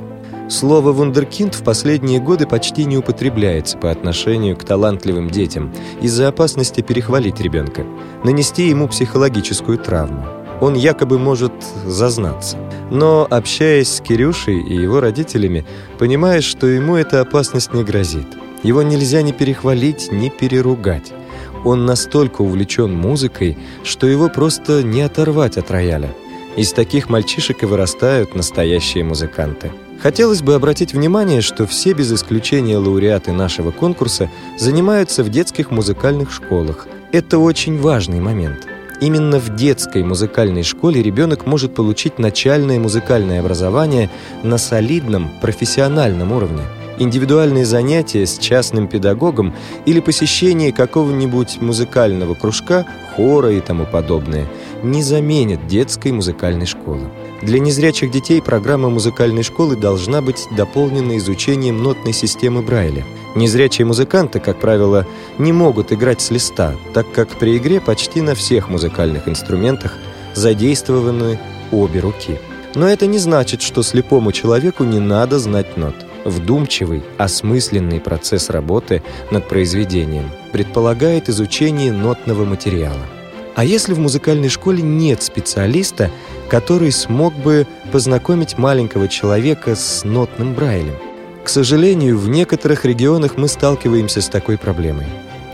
Слово 0.50 0.92
«вундеркинд» 0.92 1.54
в 1.54 1.64
последние 1.64 2.20
годы 2.20 2.48
почти 2.48 2.86
не 2.86 2.98
употребляется 2.98 3.78
по 3.78 3.92
отношению 3.92 4.58
к 4.58 4.64
талантливым 4.64 5.30
детям 5.30 5.72
из-за 6.02 6.30
опасности 6.30 6.82
перехвалить 6.82 7.40
ребенка, 7.40 7.86
нанести 8.24 8.68
ему 8.68 8.88
психологическую 8.88 9.78
травму. 9.78 10.26
Он 10.60 10.74
якобы 10.74 11.20
может 11.20 11.54
зазнаться. 11.86 12.58
Но, 12.90 13.28
общаясь 13.30 13.94
с 13.94 14.02
Кирюшей 14.02 14.60
и 14.60 14.74
его 14.74 15.02
родителями, 15.02 15.68
понимаешь, 16.00 16.46
что 16.46 16.66
ему 16.66 16.96
эта 16.96 17.22
опасность 17.22 17.76
не 17.76 17.84
грозит. 17.84 18.26
Его 18.64 18.82
нельзя 18.82 19.22
ни 19.22 19.34
перехвалить, 19.34 20.12
ни 20.12 20.30
переругать. 20.30 21.14
Он 21.66 21.86
настолько 21.86 22.44
увлечен 22.44 22.94
музыкой, 22.96 23.58
что 23.84 24.06
его 24.06 24.30
просто 24.30 24.84
не 24.84 25.02
оторвать 25.02 25.58
от 25.58 25.72
рояля. 25.72 26.14
Из 26.56 26.72
таких 26.72 27.10
мальчишек 27.10 27.64
и 27.64 27.66
вырастают 27.66 28.36
настоящие 28.36 29.04
музыканты. 29.04 29.72
Хотелось 30.00 30.44
бы 30.44 30.54
обратить 30.54 30.94
внимание, 30.94 31.42
что 31.42 31.66
все 31.66 31.94
без 31.94 32.14
исключения 32.14 32.78
лауреаты 32.78 33.32
нашего 33.32 33.72
конкурса 33.72 34.30
занимаются 34.60 35.24
в 35.24 35.30
детских 35.30 35.72
музыкальных 35.72 36.32
школах. 36.32 36.88
Это 37.12 37.40
очень 37.40 37.80
важный 37.80 38.20
момент. 38.20 38.68
Именно 39.02 39.40
в 39.40 39.56
детской 39.56 40.04
музыкальной 40.04 40.64
школе 40.64 41.02
ребенок 41.02 41.48
может 41.48 41.74
получить 41.74 42.20
начальное 42.20 42.80
музыкальное 42.80 43.40
образование 43.40 44.10
на 44.44 44.58
солидном 44.58 45.32
профессиональном 45.42 46.32
уровне– 46.32 46.62
индивидуальные 47.00 47.66
занятия 47.66 48.26
с 48.26 48.38
частным 48.38 48.88
педагогом 48.88 49.54
или 49.86 50.00
посещение 50.00 50.72
какого-нибудь 50.72 51.62
музыкального 51.62 52.34
кружка, 52.34 52.86
хора 53.16 53.52
и 53.52 53.60
тому 53.60 53.86
подобное 53.86 54.48
не 54.84 55.02
заменят 55.02 55.68
детской 55.68 56.12
музыкальной 56.12 56.66
школы. 56.66 57.10
Для 57.42 57.60
незрячих 57.60 58.12
детей 58.12 58.42
программа 58.42 58.90
музыкальной 58.90 59.44
школы 59.44 59.76
должна 59.76 60.22
быть 60.22 60.48
дополнена 60.56 61.18
изучением 61.18 61.82
нотной 61.82 62.14
системы 62.14 62.62
Брайля. 62.62 63.04
Незрячие 63.36 63.86
музыканты, 63.86 64.40
как 64.40 64.60
правило, 64.60 65.06
не 65.38 65.52
могут 65.52 65.92
играть 65.92 66.22
с 66.22 66.32
листа, 66.32 66.76
так 66.94 67.12
как 67.12 67.30
при 67.30 67.58
игре 67.58 67.82
почти 67.82 68.22
на 68.22 68.36
всех 68.36 68.70
музыкальных 68.70 69.28
инструментах 69.28 69.94
задействованы 70.34 71.40
обе 71.72 72.00
руки. 72.00 72.38
Но 72.76 72.88
это 72.88 73.08
не 73.08 73.18
значит, 73.18 73.62
что 73.62 73.84
слепому 73.84 74.32
человеку 74.32 74.84
не 74.84 75.00
надо 75.00 75.40
знать 75.40 75.78
нот. 75.78 76.05
Вдумчивый, 76.26 77.04
осмысленный 77.20 78.02
процесс 78.02 78.50
работы 78.50 79.04
над 79.30 79.48
произведением 79.48 80.32
предполагает 80.52 81.30
изучение 81.30 81.92
нотного 81.92 82.46
материала. 82.46 83.06
А 83.56 83.64
если 83.64 83.94
в 83.94 84.00
музыкальной 84.00 84.50
школе 84.50 84.82
нет 84.82 85.22
специалиста, 85.22 86.10
который 86.50 86.92
смог 86.92 87.34
бы 87.36 87.68
познакомить 87.92 88.58
маленького 88.58 89.08
человека 89.08 89.76
с 89.76 90.04
нотным 90.04 90.56
брайлем? 90.56 90.96
К 91.44 91.50
сожалению, 91.50 92.18
в 92.18 92.28
некоторых 92.28 92.86
регионах 92.86 93.38
мы 93.38 93.48
сталкиваемся 93.48 94.20
с 94.20 94.28
такой 94.28 94.58
проблемой. 94.58 95.06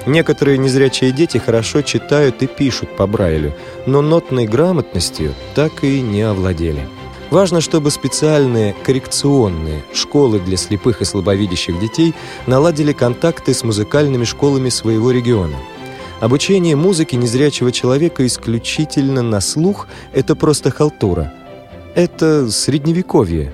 Некоторые 0.06 0.58
незрячие 0.58 1.12
дети 1.12 1.38
хорошо 1.38 1.82
читают 1.82 2.42
и 2.42 2.48
пишут 2.48 2.96
по 2.96 3.06
Брайлю, 3.06 3.54
но 3.86 4.02
нотной 4.02 4.48
грамотностью 4.48 5.34
так 5.54 5.84
и 5.84 6.02
не 6.02 6.22
овладели. 6.22 6.88
Важно, 7.32 7.62
чтобы 7.62 7.92
специальные 7.92 8.76
коррекционные 8.84 9.84
школы 9.94 10.42
для 10.42 10.58
слепых 10.58 11.02
и 11.02 11.06
слабовидящих 11.06 11.80
детей 11.80 12.14
наладили 12.46 12.92
контакты 12.92 13.54
с 13.54 13.64
музыкальными 13.64 14.26
школами 14.26 14.68
своего 14.68 15.12
региона. 15.12 15.56
Обучение 16.20 16.76
музыке 16.76 17.16
незрячего 17.16 17.72
человека 17.72 18.28
исключительно 18.28 19.22
на 19.22 19.40
слух– 19.40 19.88
это 20.14 20.36
просто 20.36 20.72
халтура. 20.72 21.34
Это 21.96 22.52
средневековье. 22.52 23.54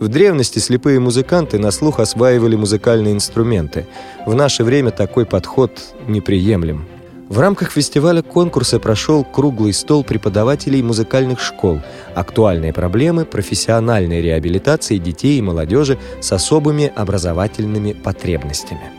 В 0.00 0.08
древности 0.08 0.58
слепые 0.58 1.00
музыканты 1.00 1.58
на 1.58 1.70
слух 1.70 2.00
осваивали 2.00 2.56
музыкальные 2.56 3.14
инструменты. 3.14 3.86
В 4.26 4.34
наше 4.34 4.64
время 4.64 4.90
такой 4.90 5.24
подход 5.24 5.80
неприемлем. 6.06 6.86
В 7.28 7.38
рамках 7.38 7.70
фестиваля 7.72 8.20
конкурса 8.22 8.78
прошел 8.78 9.24
круглый 9.24 9.72
стол 9.72 10.04
преподавателей 10.04 10.82
музыкальных 10.82 11.40
школ 11.40 11.80
«Актуальные 12.14 12.74
проблемы 12.74 13.24
профессиональной 13.24 14.20
реабилитации 14.20 14.98
детей 14.98 15.38
и 15.38 15.42
молодежи 15.42 15.98
с 16.20 16.32
особыми 16.32 16.92
образовательными 16.94 17.92
потребностями». 17.92 18.90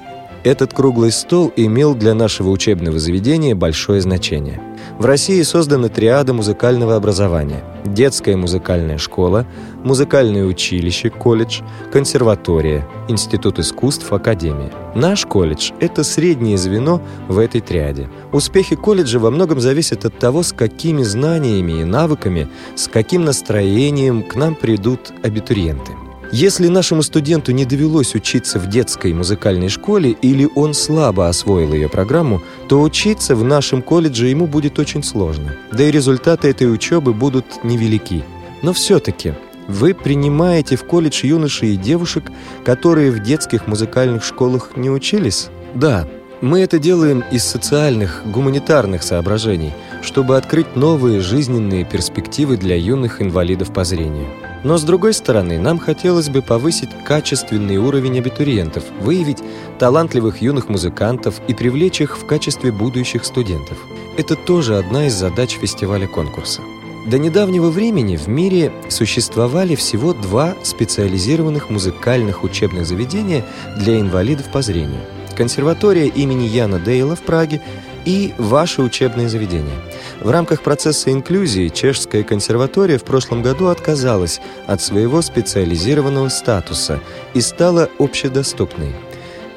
Этот 0.43 0.73
круглый 0.73 1.11
стол 1.11 1.51
имел 1.55 1.95
для 1.95 2.13
нашего 2.13 2.49
учебного 2.49 2.99
заведения 2.99 3.55
большое 3.55 4.01
значение. 4.01 4.59
В 4.97 5.05
России 5.05 5.41
созданы 5.41 5.89
триады 5.89 6.31
музыкального 6.31 6.95
образования– 6.95 7.65
детская 7.83 8.37
музыкальная 8.37 8.97
школа, 8.97 9.45
музыкальное 9.83 10.45
училище, 10.45 11.09
колледж, 11.09 11.63
консерватория, 11.91 12.87
институт 13.09 13.59
искусств, 13.59 14.13
академия. 14.13 14.71
Наш 14.95 15.25
колледж– 15.25 15.71
это 15.81 16.05
среднее 16.05 16.57
звено 16.57 17.01
в 17.27 17.39
этой 17.39 17.59
триаде. 17.59 18.09
Успехи 18.31 18.77
колледжа 18.77 19.19
во 19.19 19.31
многом 19.31 19.59
зависят 19.59 20.05
от 20.05 20.17
того, 20.17 20.43
с 20.43 20.53
какими 20.53 21.03
знаниями 21.03 21.81
и 21.81 21.83
навыками, 21.83 22.47
с 22.75 22.87
каким 22.87 23.25
настроением 23.25 24.23
к 24.23 24.35
нам 24.35 24.55
придут 24.55 25.11
абитуриенты. 25.23 25.91
Если 26.31 26.67
нашему 26.67 27.03
студенту 27.03 27.51
не 27.51 27.65
довелось 27.65 28.15
учиться 28.15 28.59
в 28.59 28.67
детской 28.67 29.13
музыкальной 29.13 29.69
школе 29.69 30.11
или 30.11 30.49
он 30.55 30.73
слабо 30.73 31.27
освоил 31.29 31.73
ее 31.73 31.87
программу, 31.87 32.41
то 32.67 32.81
учиться 32.81 33.35
в 33.35 33.43
нашем 33.43 33.81
колледже 33.81 34.27
ему 34.27 34.47
будет 34.47 34.79
очень 34.79 35.03
сложно. 35.03 35.53
Да 35.71 35.83
и 35.83 35.91
результаты 35.91 36.49
этой 36.49 36.71
учебы 36.73 37.13
будут 37.13 37.63
невелики. 37.63 38.23
Но 38.61 38.73
все-таки 38.73 39.33
вы 39.67 39.93
принимаете 39.93 40.75
в 40.75 40.83
колледж 40.83 41.25
юношей 41.25 41.73
и 41.73 41.77
девушек, 41.77 42.25
которые 42.63 43.11
в 43.11 43.21
детских 43.21 43.67
музыкальных 43.67 44.23
школах 44.23 44.71
не 44.75 44.89
учились? 44.89 45.49
Да, 45.73 46.07
мы 46.41 46.59
это 46.59 46.79
делаем 46.79 47.23
из 47.31 47.43
социальных, 47.43 48.23
гуманитарных 48.25 49.03
соображений, 49.03 49.73
чтобы 50.01 50.37
открыть 50.37 50.75
новые 50.75 51.19
жизненные 51.19 51.85
перспективы 51.85 52.57
для 52.57 52.75
юных 52.75 53.21
инвалидов 53.21 53.73
по 53.73 53.83
зрению. 53.83 54.27
Но 54.65 54.77
с 54.77 54.83
другой 54.83 55.13
стороны, 55.13 55.59
нам 55.59 55.77
хотелось 55.77 56.29
бы 56.29 56.41
повысить 56.41 56.89
качественный 57.05 57.77
уровень 57.77 58.17
абитуриентов, 58.17 58.83
выявить 58.99 59.37
талантливых 59.77 60.41
юных 60.41 60.69
музыкантов 60.69 61.39
и 61.47 61.53
привлечь 61.53 62.01
их 62.01 62.17
в 62.17 62.25
качестве 62.25 62.71
будущих 62.71 63.25
студентов. 63.25 63.77
Это 64.17 64.35
тоже 64.35 64.79
одна 64.79 65.05
из 65.05 65.13
задач 65.13 65.59
фестиваля-конкурса. 65.59 66.63
До 67.05 67.19
недавнего 67.19 67.69
времени 67.69 68.15
в 68.15 68.27
мире 68.27 68.71
существовали 68.89 69.75
всего 69.75 70.13
два 70.13 70.55
специализированных 70.63 71.69
музыкальных 71.69 72.43
учебных 72.43 72.87
заведения 72.87 73.45
для 73.77 73.99
инвалидов 73.99 74.47
по 74.51 74.63
зрению. 74.63 75.01
Консерватория 75.37 76.07
имени 76.07 76.45
Яна 76.45 76.79
Дейла 76.79 77.15
в 77.15 77.21
Праге 77.21 77.61
и 78.05 78.33
ваше 78.37 78.81
учебное 78.81 79.27
заведение. 79.27 79.75
В 80.21 80.29
рамках 80.29 80.61
процесса 80.61 81.11
инклюзии 81.11 81.69
Чешская 81.69 82.23
консерватория 82.23 82.97
в 82.97 83.03
прошлом 83.03 83.41
году 83.41 83.67
отказалась 83.67 84.39
от 84.67 84.81
своего 84.81 85.21
специализированного 85.21 86.29
статуса 86.29 86.99
и 87.33 87.41
стала 87.41 87.89
общедоступной. 87.99 88.93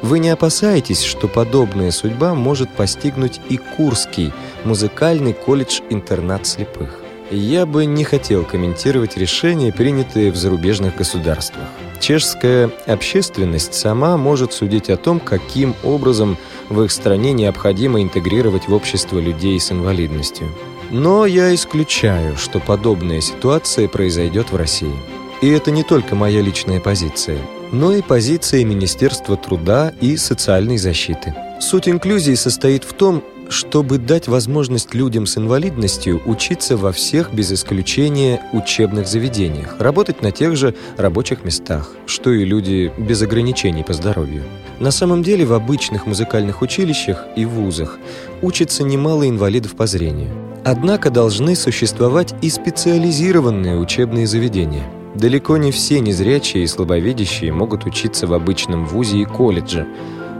Вы 0.00 0.20
не 0.20 0.30
опасаетесь, 0.30 1.02
что 1.02 1.28
подобная 1.28 1.90
судьба 1.90 2.34
может 2.34 2.70
постигнуть 2.70 3.40
и 3.48 3.56
Курский 3.56 4.32
музыкальный 4.64 5.32
колледж-интернат 5.32 6.46
слепых? 6.46 7.00
Я 7.30 7.66
бы 7.66 7.84
не 7.84 8.04
хотел 8.04 8.44
комментировать 8.44 9.16
решения, 9.16 9.72
принятые 9.72 10.30
в 10.30 10.36
зарубежных 10.36 10.96
государствах. 10.96 11.66
Чешская 12.00 12.70
общественность 12.86 13.74
сама 13.74 14.16
может 14.16 14.52
судить 14.52 14.88
о 14.90 14.96
том, 14.96 15.20
каким 15.20 15.74
образом 15.82 16.36
в 16.68 16.82
их 16.82 16.90
стране 16.90 17.32
необходимо 17.32 18.02
интегрировать 18.02 18.68
в 18.68 18.74
общество 18.74 19.18
людей 19.18 19.58
с 19.58 19.72
инвалидностью. 19.72 20.48
Но 20.90 21.26
я 21.26 21.54
исключаю, 21.54 22.36
что 22.36 22.60
подобная 22.60 23.20
ситуация 23.20 23.88
произойдет 23.88 24.50
в 24.52 24.56
России. 24.56 24.94
И 25.42 25.48
это 25.48 25.70
не 25.70 25.82
только 25.82 26.14
моя 26.14 26.40
личная 26.40 26.80
позиция, 26.80 27.38
но 27.72 27.92
и 27.92 28.02
позиция 28.02 28.64
Министерства 28.64 29.36
труда 29.36 29.92
и 30.00 30.16
социальной 30.16 30.78
защиты. 30.78 31.34
Суть 31.60 31.88
инклюзии 31.88 32.34
состоит 32.34 32.84
в 32.84 32.92
том, 32.92 33.22
чтобы 33.48 33.98
дать 33.98 34.28
возможность 34.28 34.94
людям 34.94 35.26
с 35.26 35.38
инвалидностью 35.38 36.20
учиться 36.26 36.76
во 36.76 36.92
всех 36.92 37.32
без 37.32 37.52
исключения 37.52 38.42
учебных 38.52 39.06
заведениях, 39.06 39.76
работать 39.78 40.22
на 40.22 40.30
тех 40.32 40.56
же 40.56 40.74
рабочих 40.96 41.44
местах, 41.44 41.90
что 42.06 42.30
и 42.30 42.44
люди 42.44 42.92
без 42.98 43.22
ограничений 43.22 43.82
по 43.82 43.92
здоровью. 43.92 44.44
На 44.80 44.90
самом 44.90 45.22
деле 45.22 45.44
в 45.44 45.52
обычных 45.52 46.06
музыкальных 46.06 46.62
училищах 46.62 47.24
и 47.36 47.44
вузах 47.44 47.98
учатся 48.42 48.84
немало 48.84 49.28
инвалидов 49.28 49.74
по 49.74 49.86
зрению. 49.86 50.30
Однако 50.64 51.10
должны 51.10 51.56
существовать 51.56 52.34
и 52.42 52.50
специализированные 52.50 53.78
учебные 53.78 54.26
заведения. 54.26 54.84
Далеко 55.14 55.56
не 55.56 55.72
все 55.72 56.00
незрячие 56.00 56.64
и 56.64 56.66
слабовидящие 56.66 57.52
могут 57.52 57.86
учиться 57.86 58.26
в 58.26 58.34
обычном 58.34 58.84
вузе 58.84 59.18
и 59.18 59.24
колледже, 59.24 59.86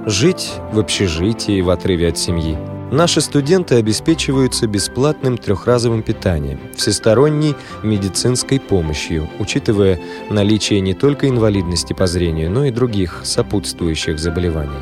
жить 0.07 0.53
в 0.73 0.79
общежитии 0.79 1.61
в 1.63 1.71
отрыве 1.71 2.09
от 2.09 2.19
семьи. 2.19 2.57
Наши 2.91 3.21
студенты 3.21 3.75
обеспечиваются 3.75 4.67
бесплатным 4.67 5.37
трехразовым 5.37 6.03
питанием, 6.03 6.59
всесторонней 6.75 7.55
медицинской 7.83 8.59
помощью, 8.59 9.29
учитывая 9.39 10.01
наличие 10.31 10.81
не 10.81 10.95
только 10.95 11.29
инвалидности 11.29 11.93
по 11.93 12.07
зрению, 12.07 12.51
но 12.51 12.65
и 12.65 12.71
других 12.71 13.21
сопутствующих 13.25 14.19
заболеваний. 14.19 14.79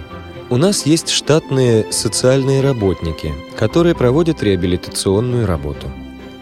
У 0.50 0.56
нас 0.56 0.86
есть 0.86 1.08
штатные 1.08 1.90
социальные 1.90 2.60
работники, 2.60 3.34
которые 3.58 3.96
проводят 3.96 4.40
реабилитационную 4.40 5.44
работу. 5.44 5.90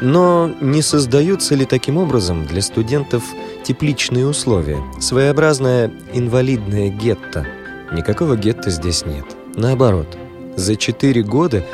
Но 0.02 0.52
не 0.60 0.82
создаются 0.82 1.54
ли 1.54 1.64
таким 1.64 1.96
образом 1.96 2.44
для 2.44 2.60
студентов 2.60 3.24
тепличные 3.62 4.26
условия, 4.26 4.82
своеобразное 5.00 5.90
инвалидное 6.12 6.90
гетто? 6.90 7.46
Никакого 7.90 8.36
гетто 8.36 8.68
здесь 8.68 9.06
нет. 9.06 9.24
Наоборот, 9.56 10.18
за 10.56 10.76
четыре 10.76 11.22
года, 11.22 11.64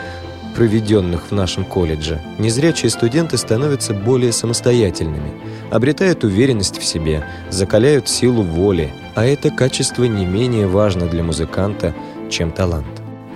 проведенных 0.57 1.31
в 1.31 1.33
нашем 1.33 1.65
колледже, 1.65 2.21
незрячие 2.39 2.91
студенты 2.91 3.37
становятся 3.37 3.95
более 3.95 4.33
самостоятельными, 4.33 5.33
обретают 5.71 6.25
уверенность 6.25 6.79
в 6.79 6.85
себе, 6.85 7.25
закаляют 7.51 8.09
силу 8.09 8.43
воли, 8.43 8.93
а 9.15 9.25
это 9.25 9.51
качество 9.51 10.05
не 10.05 10.27
менее 10.27 10.67
важно 10.67 11.07
для 11.07 11.23
музыканта, 11.23 11.95
чем 12.29 12.51
талант. 12.51 12.87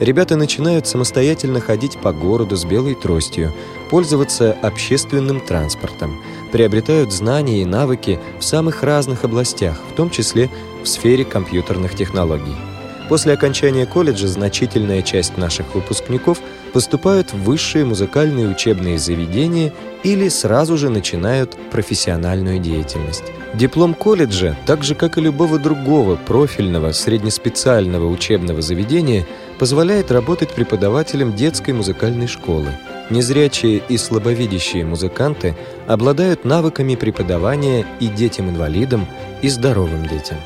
Ребята 0.01 0.37
начинают 0.37 0.89
самостоятельно 0.89 1.61
ходить 1.61 1.99
по 1.99 2.13
городу 2.13 2.57
с 2.57 2.65
белой 2.65 2.95
тростью, 2.95 3.53
пользоваться 3.91 4.53
общественным 4.61 5.41
транспортом, 5.41 6.21
приобретают 6.51 7.13
знания 7.13 7.63
и 7.63 7.65
навыки 7.65 8.19
в 8.41 8.45
самых 8.45 8.83
разных 8.83 9.25
областях, 9.25 9.81
в 9.93 9.95
том 9.95 10.11
числе 10.11 10.51
в 10.83 10.89
сфере 10.89 11.25
компьютерных 11.25 11.95
технологий. 11.95 12.57
После 13.09 13.35
окончания 13.35 13.85
колледжа 13.85 14.29
значительная 14.29 15.03
часть 15.03 15.37
наших 15.37 15.75
выпускников 15.75 16.41
поступают 16.73 17.33
в 17.33 17.45
высшие 17.45 17.85
музыкальные 17.85 18.49
учебные 18.49 18.99
заведения 18.99 19.73
или 20.03 20.29
сразу 20.29 20.77
же 20.77 20.89
начинают 20.89 21.57
профессиональную 21.71 22.59
деятельность. 22.59 23.25
Диплом 23.53 23.95
колледжа, 23.95 24.57
так 24.67 24.83
же 24.83 24.95
как 24.95 25.19
и 25.19 25.21
любого 25.21 25.59
другого 25.59 26.17
профильного 26.17 26.93
среднеспециального 26.93 28.09
учебного 28.09 28.63
заведения, 28.63 29.27
позволяет 29.59 30.11
работать 30.11 30.51
преподавателем 30.51 31.35
детской 31.37 31.73
музыкальной 31.73 32.27
школы. 32.27 32.71
Незрячие 33.11 33.83
и 33.89 33.99
слабовидящие 33.99 34.85
музыканты 34.85 35.55
обладают 35.87 36.45
навыками 36.45 36.97
преподавания 36.97 37.87
и 38.01 38.09
детям-инвалидам, 38.09 39.07
и 39.43 39.49
здоровым 39.49 40.09
детям. 40.09 40.39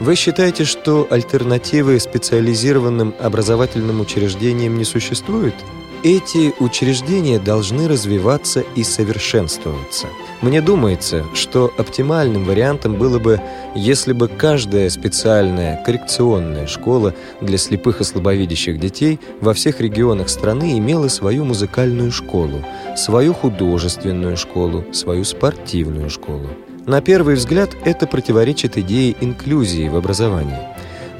Вы 0.00 0.14
считаете, 0.14 0.64
что 0.64 1.06
альтернативы 1.10 2.00
специализированным 2.00 3.14
образовательным 3.20 4.00
учреждениям 4.00 4.78
не 4.78 4.84
существует? 4.84 5.52
Эти 6.02 6.54
учреждения 6.58 7.38
должны 7.38 7.86
развиваться 7.86 8.64
и 8.74 8.82
совершенствоваться. 8.82 10.06
Мне 10.40 10.62
думается, 10.62 11.26
что 11.34 11.70
оптимальным 11.76 12.46
вариантом 12.46 12.94
было 12.94 13.18
бы, 13.18 13.42
если 13.74 14.14
бы 14.14 14.28
каждая 14.28 14.88
специальная 14.88 15.84
коррекционная 15.84 16.66
школа 16.66 17.14
для 17.42 17.58
слепых 17.58 18.00
и 18.00 18.04
слабовидящих 18.04 18.80
детей 18.80 19.20
во 19.42 19.52
всех 19.52 19.82
регионах 19.82 20.30
страны 20.30 20.78
имела 20.78 21.08
свою 21.08 21.44
музыкальную 21.44 22.10
школу, 22.10 22.64
свою 22.96 23.34
художественную 23.34 24.38
школу, 24.38 24.86
свою 24.92 25.24
спортивную 25.24 26.08
школу. 26.08 26.48
На 26.86 27.02
первый 27.02 27.34
взгляд 27.34 27.76
это 27.84 28.06
противоречит 28.06 28.78
идее 28.78 29.14
инклюзии 29.20 29.88
в 29.88 29.96
образовании. 29.96 30.58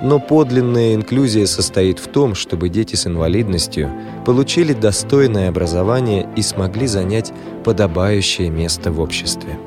Но 0.02 0.18
подлинная 0.18 0.94
инклюзия 0.94 1.46
состоит 1.46 1.98
в 1.98 2.08
том, 2.08 2.34
чтобы 2.34 2.70
дети 2.70 2.96
с 2.96 3.06
инвалидностью 3.06 3.90
получили 4.24 4.72
достойное 4.72 5.50
образование 5.50 6.26
и 6.36 6.42
смогли 6.42 6.86
занять 6.86 7.32
подобающее 7.64 8.48
место 8.48 8.90
в 8.90 9.00
обществе. 9.00 9.58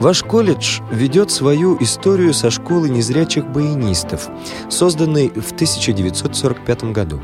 Ваш 0.00 0.22
колледж 0.22 0.80
ведет 0.90 1.30
свою 1.30 1.76
историю 1.80 2.32
со 2.32 2.50
школы 2.50 2.88
незрячих 2.88 3.46
баянистов, 3.46 4.28
созданной 4.70 5.28
в 5.28 5.52
1945 5.52 6.84
году. 6.84 7.20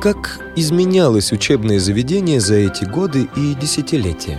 Как 0.00 0.40
изменялось 0.56 1.32
учебное 1.32 1.80
заведение 1.80 2.40
за 2.40 2.56
эти 2.56 2.84
годы 2.84 3.28
и 3.36 3.54
десятилетия? 3.54 4.38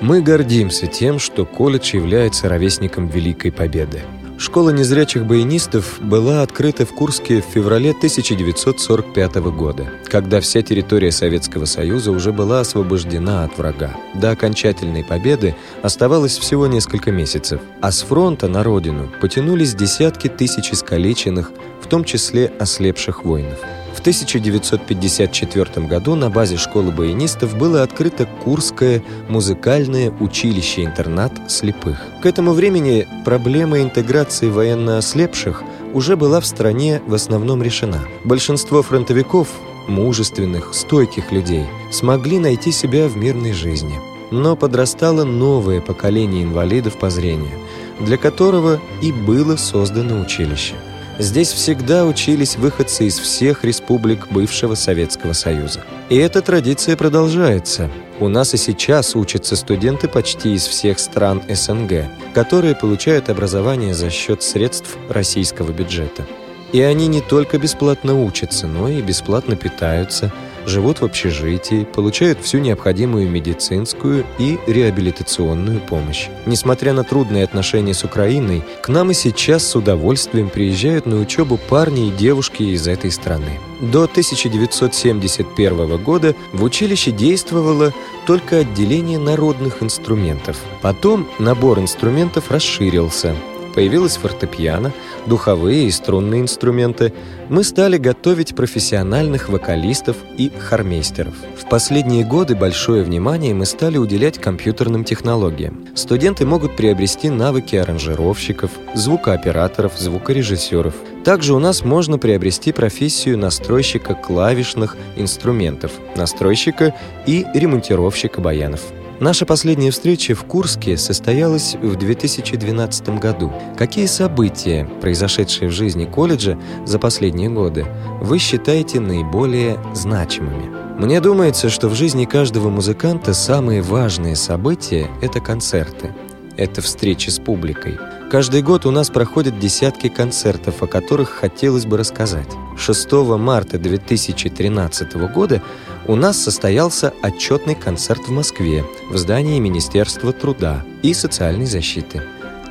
Мы 0.00 0.20
гордимся 0.20 0.86
тем, 0.86 1.18
что 1.18 1.46
колледж 1.46 1.96
является 1.96 2.48
ровесником 2.48 3.08
Великой 3.08 3.50
Победы. 3.50 4.02
Школа 4.38 4.68
незрячих 4.68 5.24
баянистов 5.24 5.98
была 6.00 6.42
открыта 6.42 6.84
в 6.84 6.90
Курске 6.90 7.40
в 7.40 7.46
феврале 7.46 7.92
1945 7.92 9.36
года, 9.36 9.90
когда 10.04 10.40
вся 10.40 10.60
территория 10.60 11.10
Советского 11.10 11.64
Союза 11.64 12.10
уже 12.10 12.32
была 12.32 12.60
освобождена 12.60 13.44
от 13.44 13.56
врага. 13.56 13.96
До 14.14 14.32
окончательной 14.32 15.02
победы 15.02 15.56
оставалось 15.82 16.36
всего 16.36 16.66
несколько 16.66 17.10
месяцев, 17.10 17.62
а 17.80 17.90
с 17.90 18.02
фронта 18.02 18.48
на 18.48 18.62
родину 18.62 19.10
потянулись 19.22 19.74
десятки 19.74 20.28
тысяч 20.28 20.70
искалеченных, 20.70 21.50
в 21.82 21.86
том 21.86 22.04
числе 22.04 22.52
ослепших 22.58 23.24
воинов. 23.24 23.58
В 23.96 24.00
1954 24.00 25.86
году 25.86 26.14
на 26.14 26.28
базе 26.28 26.58
школы 26.58 26.92
баянистов 26.92 27.56
было 27.56 27.82
открыто 27.82 28.28
Курское 28.44 29.02
музыкальное 29.28 30.12
училище-интернат 30.20 31.32
слепых. 31.48 32.04
К 32.22 32.26
этому 32.26 32.52
времени 32.52 33.08
проблема 33.24 33.80
интеграции 33.80 34.50
военно 34.50 34.98
ослепших 34.98 35.62
уже 35.94 36.14
была 36.16 36.40
в 36.40 36.46
стране 36.46 37.00
в 37.06 37.14
основном 37.14 37.62
решена. 37.62 38.00
Большинство 38.22 38.82
фронтовиков, 38.82 39.48
мужественных, 39.88 40.74
стойких 40.74 41.32
людей, 41.32 41.64
смогли 41.90 42.38
найти 42.38 42.72
себя 42.72 43.08
в 43.08 43.16
мирной 43.16 43.52
жизни. 43.52 43.98
Но 44.30 44.56
подрастало 44.56 45.24
новое 45.24 45.80
поколение 45.80 46.44
инвалидов 46.44 46.98
по 46.98 47.08
зрению, 47.08 47.58
для 47.98 48.18
которого 48.18 48.78
и 49.00 49.10
было 49.10 49.56
создано 49.56 50.20
училище. 50.20 50.74
Здесь 51.18 51.50
всегда 51.50 52.04
учились 52.04 52.56
выходцы 52.56 53.06
из 53.06 53.18
всех 53.18 53.64
республик 53.64 54.28
бывшего 54.28 54.74
Советского 54.74 55.32
Союза. 55.32 55.80
И 56.10 56.16
эта 56.16 56.42
традиция 56.42 56.94
продолжается. 56.94 57.90
У 58.20 58.28
нас 58.28 58.52
и 58.52 58.58
сейчас 58.58 59.16
учатся 59.16 59.56
студенты 59.56 60.08
почти 60.08 60.52
из 60.54 60.66
всех 60.66 60.98
стран 60.98 61.42
СНГ, 61.48 62.04
которые 62.34 62.74
получают 62.74 63.30
образование 63.30 63.94
за 63.94 64.10
счет 64.10 64.42
средств 64.42 64.98
российского 65.08 65.72
бюджета. 65.72 66.26
И 66.72 66.82
они 66.82 67.06
не 67.06 67.22
только 67.22 67.56
бесплатно 67.56 68.22
учатся, 68.22 68.66
но 68.66 68.88
и 68.88 69.00
бесплатно 69.00 69.56
питаются– 69.56 70.32
живут 70.66 71.00
в 71.00 71.04
общежитии, 71.04 71.84
получают 71.84 72.40
всю 72.40 72.58
необходимую 72.58 73.30
медицинскую 73.30 74.26
и 74.38 74.58
реабилитационную 74.66 75.80
помощь. 75.80 76.28
Несмотря 76.44 76.92
на 76.92 77.04
трудные 77.04 77.44
отношения 77.44 77.94
с 77.94 78.04
Украиной, 78.04 78.62
к 78.82 78.88
нам 78.88 79.10
и 79.10 79.14
сейчас 79.14 79.66
с 79.66 79.76
удовольствием 79.76 80.50
приезжают 80.50 81.06
на 81.06 81.16
учебу 81.20 81.56
парни 81.56 82.08
и 82.08 82.12
девушки 82.12 82.62
из 82.62 82.86
этой 82.86 83.10
страны. 83.10 83.58
До 83.80 84.04
1971 84.04 86.02
года 86.02 86.34
в 86.52 86.62
училище 86.62 87.10
действовало 87.10 87.92
только 88.26 88.58
отделение 88.58 89.18
народных 89.18 89.82
инструментов. 89.82 90.58
Потом 90.82 91.28
набор 91.38 91.78
инструментов 91.78 92.50
расширился– 92.50 93.34
появилась 93.76 94.16
фортепиано, 94.16 94.94
духовые 95.26 95.86
и 95.86 95.90
струнные 95.90 96.40
инструменты, 96.40 97.12
мы 97.48 97.64
стали 97.64 97.96
готовить 97.96 98.54
профессиональных 98.54 99.48
вокалистов 99.48 100.16
и 100.36 100.50
хормейстеров. 100.50 101.34
В 101.56 101.68
последние 101.68 102.24
годы 102.24 102.54
большое 102.54 103.02
внимание 103.02 103.54
мы 103.54 103.66
стали 103.66 103.98
уделять 103.98 104.38
компьютерным 104.38 105.04
технологиям. 105.04 105.86
Студенты 105.94 106.46
могут 106.46 106.76
приобрести 106.76 107.30
навыки 107.30 107.76
аранжировщиков, 107.76 108.70
звукооператоров, 108.94 109.98
звукорежиссеров. 109.98 110.94
Также 111.24 111.54
у 111.54 111.58
нас 111.58 111.84
можно 111.84 112.18
приобрести 112.18 112.72
профессию 112.72 113.38
настройщика 113.38 114.14
клавишных 114.14 114.96
инструментов, 115.16 115.92
настройщика 116.14 116.94
и 117.26 117.44
ремонтировщика 117.54 118.40
баянов. 118.40 118.80
Наша 119.18 119.46
последняя 119.46 119.90
встреча 119.90 120.34
в 120.34 120.44
Курске 120.44 120.98
состоялась 120.98 121.74
в 121.74 121.96
2012 121.96 123.08
году. 123.18 123.50
Какие 123.78 124.04
события, 124.04 124.86
произошедшие 125.00 125.70
в 125.70 125.72
жизни 125.72 126.04
колледжа 126.04 126.58
за 126.84 126.98
последние 126.98 127.48
годы, 127.48 127.86
вы 128.20 128.38
считаете 128.38 129.00
наиболее 129.00 129.78
значимыми? 129.94 131.00
Мне 131.00 131.22
думается, 131.22 131.70
что 131.70 131.88
в 131.88 131.94
жизни 131.94 132.26
каждого 132.26 132.68
музыканта 132.68 133.32
самые 133.32 133.80
важные 133.80 134.36
события— 134.36 135.08
это 135.22 135.40
концерты. 135.40 136.14
Это 136.58 136.82
встречи 136.82 137.30
с 137.30 137.38
публикой. 137.38 137.98
Каждый 138.30 138.60
год 138.60 138.84
у 138.84 138.90
нас 138.90 139.08
проходят 139.08 139.58
десятки 139.58 140.08
концертов, 140.08 140.82
о 140.82 140.86
которых 140.86 141.30
хотелось 141.30 141.86
бы 141.86 141.96
рассказать. 141.96 142.48
6 142.76 143.12
марта 143.38 143.78
2013 143.78 145.14
года 145.32 145.62
у 146.08 146.14
нас 146.14 146.40
состоялся 146.40 147.12
отчетный 147.22 147.74
концерт 147.74 148.28
в 148.28 148.30
Москве 148.30 148.84
в 149.10 149.16
здании 149.16 149.58
Министерства 149.58 150.32
труда 150.32 150.84
и 151.02 151.12
социальной 151.14 151.66
защиты. 151.66 152.22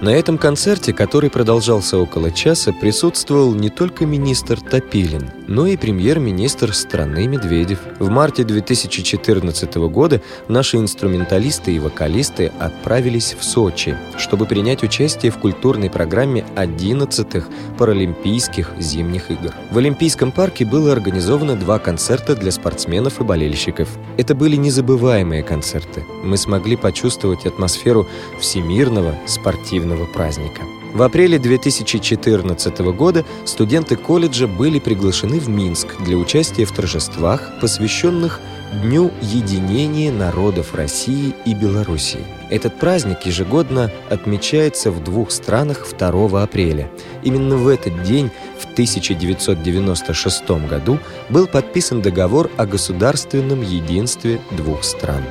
На 0.02 0.10
этом 0.10 0.38
концерте, 0.38 0.92
который 0.92 1.30
продолжался 1.30 1.98
около 1.98 2.30
часа, 2.30 2.74
присутствовал 2.74 3.54
не 3.56 3.70
только 3.70 4.06
министр 4.06 4.60
Топилин, 4.60 5.32
но 5.48 5.68
и 5.68 5.78
премьер-министр 5.78 6.74
страны 6.74 7.28
Медведев. 7.28 7.80
В 8.00 8.10
марте 8.10 8.44
2014 8.44 9.76
года 9.76 10.22
наши 10.50 10.78
инструменталисты 10.78 11.74
и 11.74 11.80
вокалисты 11.80 12.52
отправились 12.60 13.36
в 13.40 13.44
Сочи, 13.46 13.98
чтобы 14.18 14.46
принять 14.46 14.84
участие 14.84 15.32
в 15.32 15.38
культурной 15.38 15.90
программе 15.90 16.46
11-х 16.56 17.48
Паралимпийских 17.78 18.74
зимних 18.78 19.32
игр. 19.32 19.54
В 19.72 19.78
Олимпийском 19.78 20.34
парке 20.34 20.66
было 20.66 20.92
организовано 20.92 21.56
два 21.56 21.80
концерта 21.80 22.36
для 22.36 22.52
спортсменов 22.52 23.22
и 23.22 23.24
болельщиков. 23.24 23.88
Это 24.18 24.36
были 24.36 24.58
незабываемые 24.58 25.42
концерты. 25.42 26.04
Мы 26.24 26.36
смогли 26.36 26.76
почувствовать 26.76 27.46
атмосферу 27.46 28.08
всемирного 28.42 29.16
спортивного 29.26 29.85
спортивного 29.86 30.06
праздника. 30.06 30.62
В 30.94 31.02
апреле 31.02 31.38
2014 31.38 32.80
года 32.96 33.26
студенты 33.46 33.96
колледжа 33.96 34.48
были 34.48 34.80
приглашены 34.80 35.40
в 35.40 35.50
Минск 35.50 35.88
для 36.00 36.18
участия 36.18 36.66
в 36.66 36.72
торжествах, 36.72 37.60
посвященных 37.62 38.40
Дню 38.82 39.12
единения 39.22 40.12
народов 40.12 40.74
России 40.74 41.34
и 41.46 41.54
Белоруссии. 41.54 42.20
Этот 42.50 42.78
праздник 42.80 43.26
ежегодно 43.26 43.92
отмечается 44.10 44.92
в 44.92 45.02
двух 45.04 45.32
странах 45.32 45.86
2 45.98 46.44
апреля. 46.44 46.90
Именно 47.24 47.56
в 47.58 47.68
этот 47.68 48.04
день, 48.04 48.32
в 48.60 48.66
1996 48.74 50.50
году, 50.68 51.00
был 51.30 51.48
подписан 51.48 52.02
договор 52.02 52.50
о 52.58 52.66
государственном 52.66 53.62
единстве 53.62 54.42
двух 54.52 54.84
стран. 54.84 55.24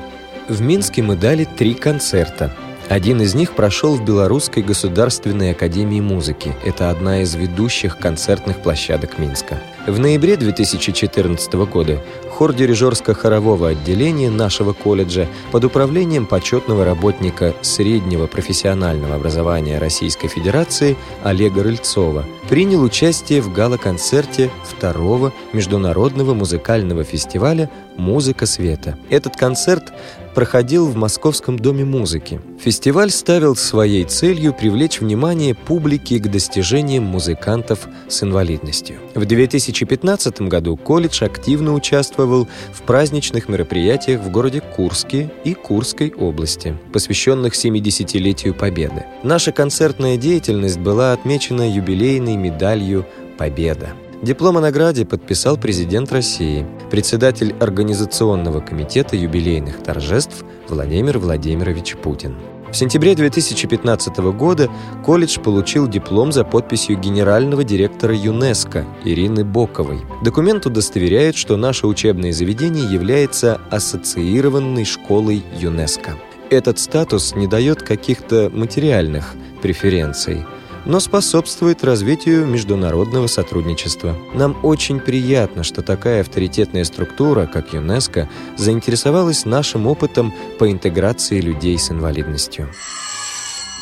В 0.48 0.62
Минске 0.62 1.02
мы 1.02 1.16
дали 1.16 1.44
три 1.44 1.74
концерта– 1.74 2.54
один 2.88 3.20
из 3.22 3.34
них 3.34 3.54
прошел 3.54 3.96
в 3.96 4.04
Белорусской 4.04 4.62
государственной 4.62 5.52
академии 5.52 6.00
музыки. 6.00 6.54
Это 6.64 6.90
одна 6.90 7.22
из 7.22 7.34
ведущих 7.34 7.98
концертных 7.98 8.58
площадок 8.58 9.18
Минска. 9.18 9.58
В 9.86 9.98
ноябре 9.98 10.36
2014 10.36 11.52
года 11.54 12.02
хор 12.30 12.52
дирижерско-хорового 12.52 13.68
отделения 13.68 14.30
нашего 14.30 14.72
колледжа 14.72 15.28
под 15.52 15.64
управлением 15.64 16.26
почетного 16.26 16.84
работника 16.84 17.54
среднего 17.62 18.26
профессионального 18.26 19.14
образования 19.14 19.78
Российской 19.78 20.28
Федерации 20.28 20.96
Олега 21.22 21.62
Рыльцова 21.62 22.24
принял 22.48 22.82
участие 22.82 23.40
в 23.40 23.52
гала-концерте 23.52 24.50
второго 24.64 25.32
международного 25.52 26.34
музыкального 26.34 27.04
фестиваля 27.04 27.70
«Музыка 27.96 28.46
света». 28.46 28.98
Этот 29.10 29.36
концерт 29.36 29.92
проходил 30.34 30.88
в 30.88 30.96
Московском 30.96 31.58
доме 31.58 31.84
музыки. 31.84 32.40
Фестиваль 32.60 33.10
ставил 33.10 33.56
своей 33.56 34.04
целью 34.04 34.52
привлечь 34.52 35.00
внимание 35.00 35.54
публики 35.54 36.18
к 36.18 36.30
достижениям 36.30 37.04
музыкантов 37.04 37.86
с 38.08 38.22
инвалидностью. 38.22 38.98
В 39.14 39.24
2015 39.24 40.42
году 40.42 40.76
колледж 40.76 41.22
активно 41.24 41.74
участвовал 41.74 42.48
в 42.72 42.82
праздничных 42.82 43.48
мероприятиях 43.48 44.20
в 44.20 44.30
городе 44.30 44.60
Курске 44.60 45.30
и 45.44 45.54
Курской 45.54 46.12
области, 46.12 46.76
посвященных 46.92 47.54
70-летию 47.54 48.54
Победы. 48.54 49.04
Наша 49.22 49.52
концертная 49.52 50.16
деятельность 50.16 50.78
была 50.78 51.12
отмечена 51.12 51.70
юбилейной 51.70 52.36
медалью 52.36 53.06
«Победа». 53.38 53.90
Диплом 54.22 54.56
о 54.56 54.60
награде 54.60 55.04
подписал 55.04 55.56
президент 55.56 56.12
России, 56.12 56.66
председатель 56.90 57.54
Организационного 57.60 58.60
комитета 58.60 59.16
юбилейных 59.16 59.82
торжеств 59.82 60.44
Владимир 60.68 61.18
Владимирович 61.18 61.96
Путин. 61.96 62.36
В 62.70 62.76
сентябре 62.76 63.14
2015 63.14 64.16
года 64.32 64.68
колледж 65.04 65.38
получил 65.38 65.86
диплом 65.86 66.32
за 66.32 66.42
подписью 66.44 66.98
генерального 66.98 67.62
директора 67.62 68.16
ЮНЕСКО 68.16 68.84
Ирины 69.04 69.44
Боковой. 69.44 70.00
Документ 70.24 70.66
удостоверяет, 70.66 71.36
что 71.36 71.56
наше 71.56 71.86
учебное 71.86 72.32
заведение 72.32 72.84
является 72.90 73.60
ассоциированной 73.70 74.84
школой 74.84 75.44
ЮНЕСКО. 75.60 76.16
Этот 76.50 76.78
статус 76.78 77.34
не 77.36 77.46
дает 77.46 77.82
каких-то 77.82 78.50
материальных 78.52 79.34
преференций– 79.60 80.44
но 80.84 81.00
способствует 81.00 81.84
развитию 81.84 82.46
международного 82.46 83.26
сотрудничества. 83.26 84.16
Нам 84.34 84.56
очень 84.62 85.00
приятно, 85.00 85.62
что 85.62 85.82
такая 85.82 86.20
авторитетная 86.20 86.84
структура, 86.84 87.46
как 87.46 87.72
ЮНЕСКО, 87.72 88.28
заинтересовалась 88.56 89.44
нашим 89.44 89.86
опытом 89.86 90.32
по 90.58 90.70
интеграции 90.70 91.40
людей 91.40 91.78
с 91.78 91.90
инвалидностью. 91.90 92.68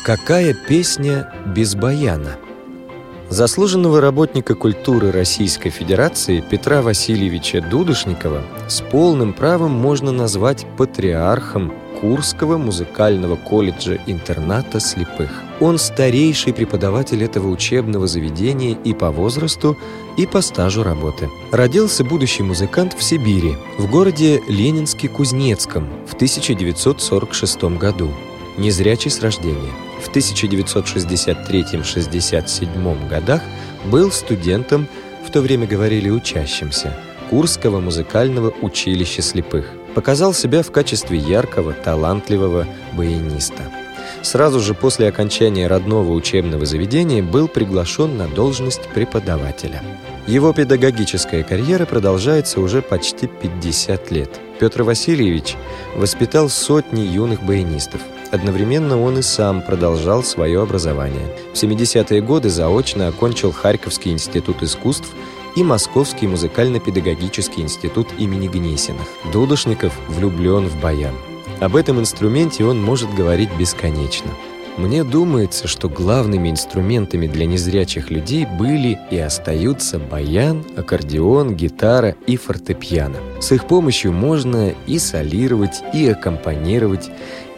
Какая 0.05 0.53
песня 0.53 1.33
без 1.45 1.75
баяна? 1.75 2.37
Заслуженного 3.29 3.99
работника 3.99 4.53
культуры 4.53 5.11
Российской 5.11 5.69
Федерации 5.69 6.43
Петра 6.47 6.81
Васильевича 6.81 7.61
Дудушникова 7.61 8.41
с 8.67 8.81
полным 8.81 9.33
правом 9.33 9.71
можно 9.71 10.11
назвать 10.11 10.67
патриархом 10.77 11.73
Курского 12.03 12.57
музыкального 12.57 13.37
колледжа-интерната 13.37 14.81
слепых. 14.81 15.31
Он 15.61 15.77
старейший 15.77 16.53
преподаватель 16.53 17.23
этого 17.23 17.47
учебного 17.47 18.07
заведения 18.07 18.77
и 18.83 18.93
по 18.93 19.09
возрасту, 19.09 19.77
и 20.17 20.27
по 20.27 20.41
стажу 20.41 20.83
работы. 20.83 21.29
Родился 21.53 22.03
будущий 22.03 22.43
музыкант 22.43 22.93
в 22.93 23.01
Сибири, 23.01 23.55
в 23.77 23.89
городе 23.89 24.41
Ленинске-Кузнецком 24.49 25.87
в 26.05 26.15
1946 26.15 27.63
году. 27.79 28.11
Незрячий 28.57 29.09
с 29.09 29.21
рождения. 29.21 29.71
В 30.03 30.09
1963-67 30.13 33.07
годах 33.07 33.41
был 33.85 34.11
студентом, 34.11 34.89
в 35.25 35.31
то 35.31 35.39
время 35.39 35.67
говорили 35.67 36.09
учащимся, 36.09 36.93
Курского 37.29 37.79
музыкального 37.79 38.53
училища 38.61 39.21
слепых– 39.21 39.71
показал 39.93 40.33
себя 40.33 40.63
в 40.63 40.71
качестве 40.71 41.17
яркого, 41.17 41.73
талантливого 41.73 42.67
баяниста. 42.93 43.63
Сразу 44.21 44.59
же 44.59 44.73
после 44.73 45.07
окончания 45.07 45.67
родного 45.67 46.11
учебного 46.11 46.65
заведения 46.65 47.21
был 47.21 47.47
приглашен 47.47 48.17
на 48.17 48.27
должность 48.27 48.87
преподавателя. 48.93 49.81
Его 50.27 50.53
педагогическая 50.53 51.43
карьера 51.43 51.85
продолжается 51.85 52.61
уже 52.61 52.81
почти 52.81 53.27
50 53.27 54.11
лет. 54.11 54.39
Петр 54.59 54.83
Васильевич 54.83 55.57
воспитал 55.95 56.47
сотни 56.47 57.01
юных 57.01 57.43
баянистов. 57.43 57.99
Одновременно 58.31 58.99
он 59.01 59.19
и 59.19 59.21
сам 59.21 59.61
продолжал 59.61 60.23
свое 60.23 60.61
образование. 60.61 61.27
В 61.53 61.61
70-е 61.61 62.21
годы 62.21 62.49
заочно 62.49 63.09
окончил 63.09 63.51
Харьковский 63.51 64.11
институт 64.11 64.63
искусств 64.63 65.09
и 65.55 65.63
Московский 65.63 66.27
музыкально-педагогический 66.27 67.61
институт 67.61 68.07
имени 68.17 68.47
Гнесиных. 68.47 69.07
Дудошников 69.31 69.93
влюблен 70.07 70.67
в 70.67 70.79
баян. 70.81 71.15
Об 71.59 71.75
этом 71.75 71.99
инструменте 71.99 72.65
он 72.65 72.81
может 72.81 73.13
говорить 73.13 73.49
бесконечно. 73.57 74.31
Мне 74.75 75.03
думается, 75.03 75.67
что 75.67 75.87
главными 75.87 76.49
инструментами 76.49 77.27
для 77.27 77.45
незрячих 77.45 78.09
людей 78.09 78.47
были 78.47 78.99
и 79.11 79.19
остаются 79.19 79.99
баян, 79.99 80.65
аккордеон, 80.75 81.55
гитара 81.55 82.15
и 82.25 82.37
фортепиано. 82.37 83.17
С 83.39 83.51
их 83.51 83.67
помощью 83.67 84.13
можно 84.13 84.73
и 84.87 84.97
солировать, 84.97 85.83
и 85.93 86.07
аккомпанировать. 86.07 87.11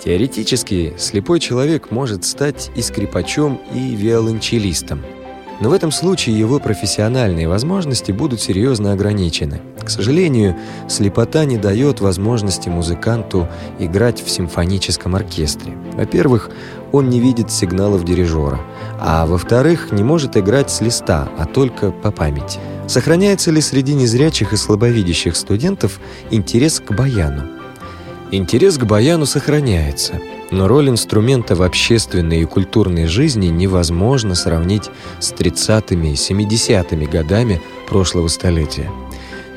Теоретически, 0.04 0.94
слепой 0.98 1.40
человек 1.40 1.90
может 1.90 2.26
стать 2.26 2.70
и 2.76 2.82
скрипачом, 2.82 3.62
и 3.74 3.96
виолончелистом– 3.96 5.02
но 5.60 5.70
в 5.70 5.74
этом 5.74 5.92
случае 5.92 6.38
его 6.38 6.60
профессиональные 6.60 7.48
возможности 7.48 8.12
будут 8.12 8.42
серьезно 8.42 8.92
ограничены. 8.92 9.62
К 9.84 9.90
сожалению, 9.90 10.56
слепота 10.88 11.46
не 11.46 11.58
дает 11.58 12.02
возможности 12.02 12.70
музыканту 12.70 13.48
играть 13.80 14.22
в 14.22 14.30
симфоническом 14.30 15.16
оркестре. 15.16 15.74
Во-первых, 15.94 16.50
он 16.92 17.10
не 17.10 17.20
видит 17.20 17.52
сигналов 17.52 18.04
дирижера, 18.04 18.60
а 19.00 19.26
во-вторых, 19.26 19.92
не 19.92 20.04
может 20.04 20.38
играть 20.38 20.72
с 20.72 20.82
листа, 20.82 21.30
а 21.38 21.46
только 21.46 21.92
по 21.92 22.12
памяти. 22.12 22.60
Сохраняется 22.88 23.52
ли 23.52 23.62
среди 23.62 23.94
незрячих 23.94 24.54
и 24.54 24.58
слабовидящих 24.58 25.36
студентов 25.36 26.00
интерес 26.32 26.80
к 26.80 26.94
баяну? 26.94 27.44
Интерес 28.32 28.78
к 28.78 28.84
баяну 28.84 29.26
сохраняется– 29.26 30.20
но 30.52 30.68
роль 30.68 30.90
инструмента 30.90 31.56
в 31.56 31.62
общественной 31.62 32.42
и 32.42 32.46
культурной 32.46 33.06
жизни 33.06 33.48
невозможно 33.48 34.36
сравнить 34.36 34.90
с 35.20 35.32
30-ми 35.34 36.12
и 36.12 36.16
70-ми 36.16 37.06
годами 37.06 37.62
прошлого 37.88 38.28
столетия. 38.28 38.92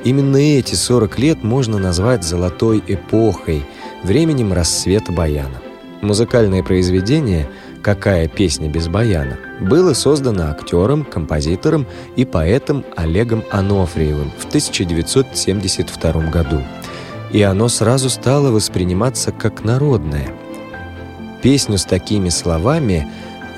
Именно 0.04 0.36
эти 0.36 0.74
40 0.74 1.18
лет 1.18 1.42
можно 1.42 1.78
назвать 1.78 2.24
золотой 2.24 2.82
эпохой, 2.86 3.64
временем 4.04 4.52
рассвета 4.52 5.12
баяна. 5.12 5.60
Музыкальное 6.00 6.62
произведение 6.62 7.48
«Какая 7.82 8.28
песня 8.28 8.68
без 8.68 8.86
баяна» 8.86 9.38
было 9.60 9.92
создано 9.94 10.50
актером, 10.50 11.04
композитором 11.04 11.86
и 12.14 12.24
поэтом 12.24 12.84
Олегом 12.96 13.42
Анофриевым 13.50 14.30
в 14.38 14.46
1972 14.46 16.12
году. 16.30 16.62
И 17.32 17.42
оно 17.42 17.68
сразу 17.68 18.08
стало 18.08 18.50
восприниматься 18.50 19.32
как 19.32 19.64
народное. 19.64 20.32
Песню 21.42 21.78
с 21.78 21.84
такими 21.84 22.30
словами 22.30 23.08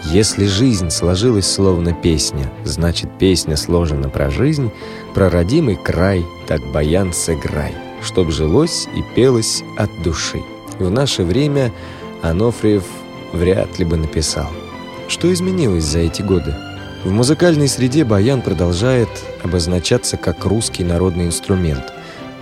«Если 0.05 0.47
жизнь 0.47 0.91
сложилась 0.91 1.51
словно 1.51 1.95
песня, 1.95 2.51
значит, 2.65 3.11
песня 3.19 3.57
сложена 3.57 4.11
про 4.11 4.31
жизнь, 4.31 4.71
про 5.15 5.31
родимый 5.31 5.77
край, 5.77 6.25
так 6.47 6.61
баян 6.73 7.13
сыграй, 7.13 7.73
чтоб 8.03 8.31
жилось 8.31 8.87
и 8.95 9.03
пелось 9.15 9.63
от 9.79 9.91
души». 10.03 10.43
В 10.79 10.91
наше 10.91 11.25
время 11.25 11.73
Анофриев 12.23 12.85
вряд 13.33 13.79
ли 13.79 13.85
бы 13.85 13.97
написал. 13.97 14.51
Что 15.09 15.33
изменилось 15.33 15.85
за 15.85 16.01
эти 16.01 16.23
годы? 16.23 16.55
В 17.05 17.11
музыкальной 17.11 17.69
среде 17.69 18.05
баян 18.05 18.43
продолжает 18.43 19.09
обозначаться 19.43 20.19
как 20.19 20.45
русский 20.45 20.85
народный 20.85 21.27
инструмент. 21.27 21.93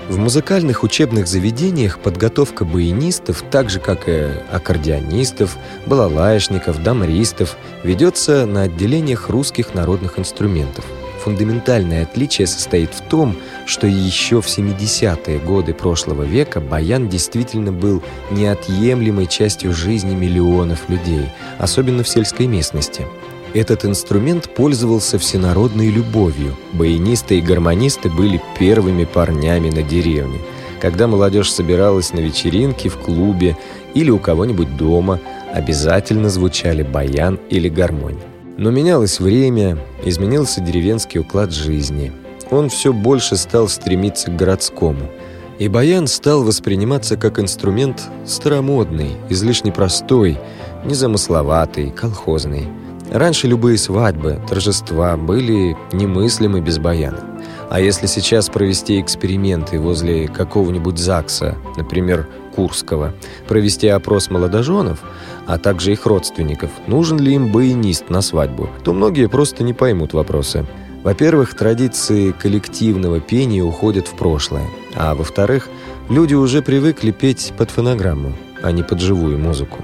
В 0.08 0.16
музыкальных 0.16 0.84
учебных 0.84 1.26
заведениях 1.26 1.98
подготовка 1.98 2.64
баянистов, 2.64 3.42
так 3.50 3.68
же 3.68 3.78
как 3.78 4.08
и 4.08 4.28
аккордеонистов, 4.50 5.58
балалаишников, 5.84 6.82
дамристов, 6.82 7.56
ведется 7.84 8.46
на 8.46 8.62
отделениях 8.62 9.28
русских 9.28 9.74
народных 9.74 10.18
инструментов– 10.18 10.86
Фундаментальное 11.28 12.04
отличие 12.04 12.46
состоит 12.46 12.94
в 12.94 13.02
том, 13.02 13.36
что 13.66 13.86
еще 13.86 14.40
в 14.40 14.46
70-е 14.46 15.38
годы 15.40 15.74
прошлого 15.74 16.22
века 16.22 16.60
баян 16.60 17.08
действительно 17.08 17.72
был 17.72 18.02
неотъемлемой 18.30 19.26
частью 19.26 19.74
жизни 19.74 20.14
миллионов 20.14 20.88
людей, 20.88 21.28
особенно 21.58 22.02
в 22.02 22.08
сельской 22.08 22.46
местности. 22.46 23.04
Этот 23.54 23.84
инструмент 23.84 24.54
пользовался 24.54 25.18
всенародной 25.18 25.88
любовью. 25.88 26.54
Баянисты 26.72 27.38
и 27.38 27.40
гармонисты 27.40 28.10
были 28.10 28.42
первыми 28.58 29.04
парнями 29.04 29.70
на 29.70 29.82
деревне. 29.82 30.40
Когда 30.80 31.06
молодежь 31.06 31.50
собиралась 31.50 32.12
на 32.12 32.20
вечеринке, 32.20 32.88
в 32.88 32.98
клубе 32.98 33.56
или 33.94 34.10
у 34.10 34.18
кого-нибудь 34.18 34.76
дома, 34.76 35.18
обязательно 35.52 36.28
звучали 36.28 36.82
баян 36.82 37.38
или 37.48 37.68
гармонь. 37.68 38.18
Но 38.58 38.70
менялось 38.70 39.18
время, 39.18 39.78
изменился 40.04 40.60
деревенский 40.60 41.20
уклад 41.20 41.52
жизни. 41.52 42.12
Он 42.50 42.68
все 42.68 42.92
больше 42.92 43.36
стал 43.36 43.68
стремиться 43.68 44.30
к 44.30 44.36
городскому. 44.36 45.10
И 45.58 45.68
баян 45.68 46.06
стал 46.06 46.44
восприниматься 46.44 47.16
как 47.16 47.40
инструмент 47.40 48.02
старомодный, 48.24 49.16
излишне 49.28 49.72
простой, 49.72 50.38
незамысловатый, 50.84 51.90
колхозный. 51.90 52.68
Раньше 53.10 53.46
любые 53.46 53.78
свадьбы, 53.78 54.40
торжества 54.48 55.16
были 55.16 55.76
немыслимы 55.92 56.60
без 56.60 56.78
баяна. 56.78 57.24
А 57.70 57.80
если 57.80 58.06
сейчас 58.06 58.48
провести 58.48 59.00
эксперименты 59.00 59.78
возле 59.78 60.28
какого-нибудь 60.28 60.98
ЗАГСа, 60.98 61.56
например, 61.76 62.26
Курского, 62.54 63.14
провести 63.46 63.88
опрос 63.88 64.30
молодоженов, 64.30 65.00
а 65.46 65.58
также 65.58 65.92
их 65.92 66.06
родственников, 66.06 66.70
нужен 66.86 67.18
ли 67.18 67.34
им 67.34 67.52
баянист 67.52 68.10
на 68.10 68.20
свадьбу, 68.20 68.68
то 68.84 68.92
многие 68.92 69.28
просто 69.28 69.62
не 69.62 69.72
поймут 69.72 70.12
вопросы. 70.12 70.66
Во-первых, 71.04 71.54
традиции 71.54 72.32
коллективного 72.32 73.20
пения 73.20 73.62
уходят 73.62 74.08
в 74.08 74.14
прошлое, 74.14 74.66
а 74.96 75.14
во-вторых, 75.14 75.68
люди 76.10 76.34
уже 76.34 76.60
привыкли 76.60 77.12
петь 77.12 77.52
под 77.56 77.70
фонограмму, 77.70 78.32
а 78.62 78.72
не 78.72 78.82
под 78.82 79.00
живую 79.00 79.38
музыку. 79.38 79.78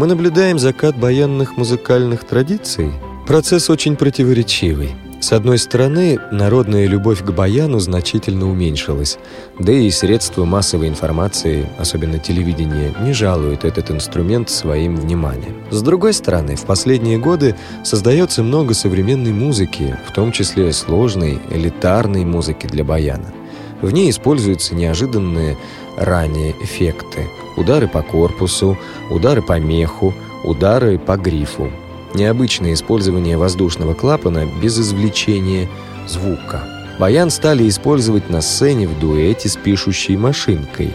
Мы 0.00 0.06
наблюдаем 0.06 0.58
закат 0.58 0.96
баянных 0.96 1.58
музыкальных 1.58 2.24
традиций. 2.24 2.90
Процесс 3.26 3.68
очень 3.68 3.96
противоречивый– 3.96 4.92
с 5.20 5.32
одной 5.32 5.58
стороны, 5.58 6.18
народная 6.32 6.86
любовь 6.86 7.22
к 7.22 7.30
баяну 7.30 7.78
значительно 7.78 8.50
уменьшилась, 8.50 9.18
да 9.58 9.70
и 9.70 9.90
средства 9.90 10.46
массовой 10.46 10.88
информации, 10.88 11.68
особенно 11.78 12.18
телевидение, 12.18 12.94
не 13.02 13.12
жалуют 13.12 13.66
этот 13.66 13.90
инструмент 13.90 14.48
своим 14.48 14.96
вниманием. 14.96 15.62
С 15.70 15.82
другой 15.82 16.14
стороны, 16.14 16.56
в 16.56 16.64
последние 16.64 17.18
годы 17.18 17.54
создается 17.84 18.42
много 18.42 18.72
современной 18.72 19.32
музыки, 19.32 19.94
в 20.08 20.14
том 20.14 20.32
числе 20.32 20.72
сложной, 20.72 21.38
элитарной 21.50 22.24
музыки 22.24 22.66
для 22.66 22.82
баяна. 22.82 23.30
В 23.82 23.92
ней 23.92 24.08
используются 24.08 24.74
неожиданные 24.74 25.58
ранее 25.98 26.54
эффекты. 26.62 27.28
Удары 27.60 27.88
по 27.88 28.00
корпусу, 28.00 28.78
удары 29.10 29.42
по 29.42 29.60
меху, 29.60 30.14
удары 30.44 30.98
по 30.98 31.18
грифу 31.18 31.70
необычное 32.14 32.72
использование 32.72 33.36
воздушного 33.36 33.92
клапана 33.94 34.48
без 34.62 34.78
извлечения 34.78 35.68
звука. 36.08 36.64
Баян 36.98 37.30
стали 37.30 37.68
использовать 37.68 38.30
на 38.30 38.40
сцене 38.40 38.88
в 38.88 38.98
дуэте 38.98 39.48
с 39.48 39.56
пишущей 39.56 40.16
машинкой. 40.16 40.92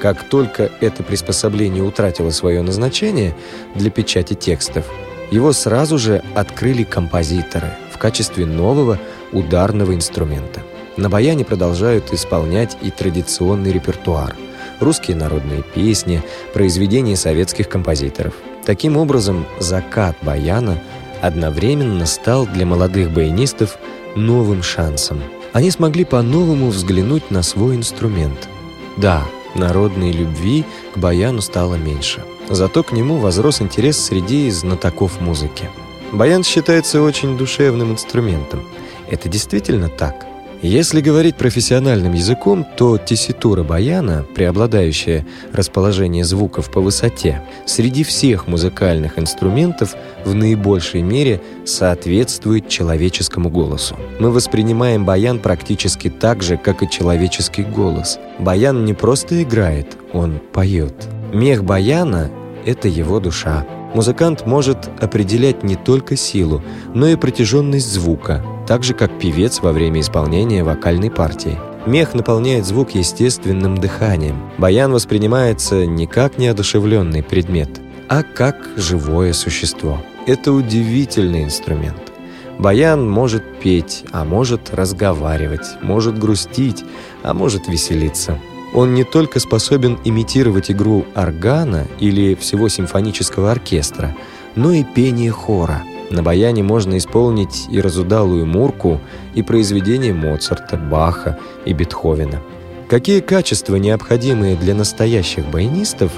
Как 0.00 0.24
только 0.24 0.70
это 0.80 1.02
приспособление 1.02 1.82
утратило 1.82 2.30
свое 2.30 2.62
назначение 2.62 3.34
для 3.74 3.90
печати 3.90 4.32
текстов, 4.34 4.86
его 5.30 5.52
сразу 5.52 5.98
же 5.98 6.22
открыли 6.34 6.82
композиторы 6.82 7.70
в 7.92 7.98
качестве 7.98 8.46
нового 8.46 8.98
ударного 9.32 9.94
инструмента. 9.94 10.62
На 10.96 11.10
баяне 11.10 11.44
продолжают 11.44 12.12
исполнять 12.12 12.76
и 12.80 12.90
традиционный 12.90 13.70
репертуар– 13.70 14.34
русские 14.80 15.16
народные 15.16 15.62
песни, 15.62 16.22
произведения 16.52 17.16
советских 17.16 17.68
композиторов– 17.68 18.34
Таким 18.66 18.96
образом, 18.96 19.46
закат 19.60 20.16
баяна 20.22 20.82
одновременно 21.22 22.04
стал 22.04 22.46
для 22.46 22.66
молодых 22.66 23.12
баянистов 23.12 23.78
новым 24.16 24.64
шансом. 24.64 25.22
Они 25.52 25.70
смогли 25.70 26.04
по-новому 26.04 26.70
взглянуть 26.70 27.30
на 27.30 27.44
свой 27.44 27.76
инструмент. 27.76 28.48
Да, 28.96 29.22
народной 29.54 30.10
любви 30.10 30.64
к 30.92 30.98
баяну 30.98 31.40
стало 31.42 31.76
меньше. 31.76 32.24
Зато 32.50 32.82
к 32.82 32.90
нему 32.90 33.18
возрос 33.18 33.62
интерес 33.62 33.98
среди 34.04 34.50
знатоков 34.50 35.20
музыки. 35.20 35.70
Баян 36.10 36.42
считается 36.42 37.02
очень 37.02 37.38
душевным 37.38 37.92
инструментом. 37.92 38.66
Это 39.08 39.28
действительно 39.28 39.88
так– 39.88 40.26
если 40.62 41.00
говорить 41.00 41.36
профессиональным 41.36 42.14
языком, 42.14 42.66
то 42.76 42.96
тесситура 42.96 43.62
баяна, 43.62 44.24
преобладающее 44.34 45.26
расположение 45.52 46.24
звуков 46.24 46.70
по 46.70 46.80
высоте, 46.80 47.42
среди 47.66 48.04
всех 48.04 48.46
музыкальных 48.46 49.18
инструментов 49.18 49.94
в 50.24 50.34
наибольшей 50.34 51.02
мере 51.02 51.40
соответствует 51.64 52.68
человеческому 52.68 53.50
голосу. 53.50 53.96
Мы 54.18 54.30
воспринимаем 54.30 55.04
баян 55.04 55.40
практически 55.40 56.08
так 56.08 56.42
же, 56.42 56.56
как 56.56 56.82
и 56.82 56.90
человеческий 56.90 57.62
голос. 57.62 58.18
Баян 58.38 58.84
не 58.84 58.94
просто 58.94 59.42
играет, 59.42 59.96
он 60.12 60.40
поет. 60.52 60.94
Мех 61.32 61.64
баяна— 61.64 62.30
это 62.64 62.88
его 62.88 63.20
душа. 63.20 63.66
Музыкант 63.94 64.46
может 64.46 64.90
определять 65.00 65.62
не 65.62 65.76
только 65.76 66.16
силу, 66.16 66.62
но 66.94 67.08
и 67.08 67.16
протяженность 67.16 67.92
звука, 67.92 68.44
так 68.66 68.82
же 68.82 68.94
как 68.94 69.18
певец 69.18 69.60
во 69.60 69.72
время 69.72 70.00
исполнения 70.00 70.64
вокальной 70.64 71.10
партии. 71.10 71.58
Мех 71.86 72.14
наполняет 72.14 72.66
звук 72.66 72.90
естественным 72.90 73.78
дыханием. 73.78 74.50
Баян 74.58 74.92
воспринимается 74.92 75.86
не 75.86 76.06
как 76.06 76.36
неодушевленный 76.36 77.22
предмет, 77.22 77.70
а 78.08 78.22
как 78.22 78.56
живое 78.76 79.32
существо. 79.32 80.02
Это 80.26 80.52
удивительный 80.52 81.44
инструмент. 81.44 82.12
Баян 82.58 83.08
может 83.08 83.60
петь, 83.60 84.04
а 84.12 84.24
может 84.24 84.74
разговаривать, 84.74 85.80
может 85.82 86.18
грустить, 86.18 86.84
а 87.22 87.34
может 87.34 87.68
веселиться. 87.68 88.40
Он 88.74 88.94
не 88.94 89.04
только 89.04 89.38
способен 89.38 89.98
имитировать 90.04 90.70
игру 90.70 91.04
органа 91.14 91.86
или 92.00 92.34
всего 92.34 92.68
симфонического 92.68 93.52
оркестра, 93.52 94.16
но 94.56 94.72
и 94.72 94.82
пение 94.82 95.30
хора– 95.30 95.84
на 96.10 96.22
баяне 96.22 96.62
можно 96.62 96.96
исполнить 96.98 97.66
и 97.70 97.80
разудалую 97.80 98.46
мурку, 98.46 99.00
и 99.34 99.42
произведения 99.42 100.12
Моцарта, 100.12 100.76
Баха 100.76 101.38
и 101.64 101.72
Бетховена. 101.72 102.40
Какие 102.88 103.20
качества, 103.20 103.76
необходимые 103.76 104.56
для 104.56 104.74
настоящих 104.74 105.46
баянистов, 105.46 106.12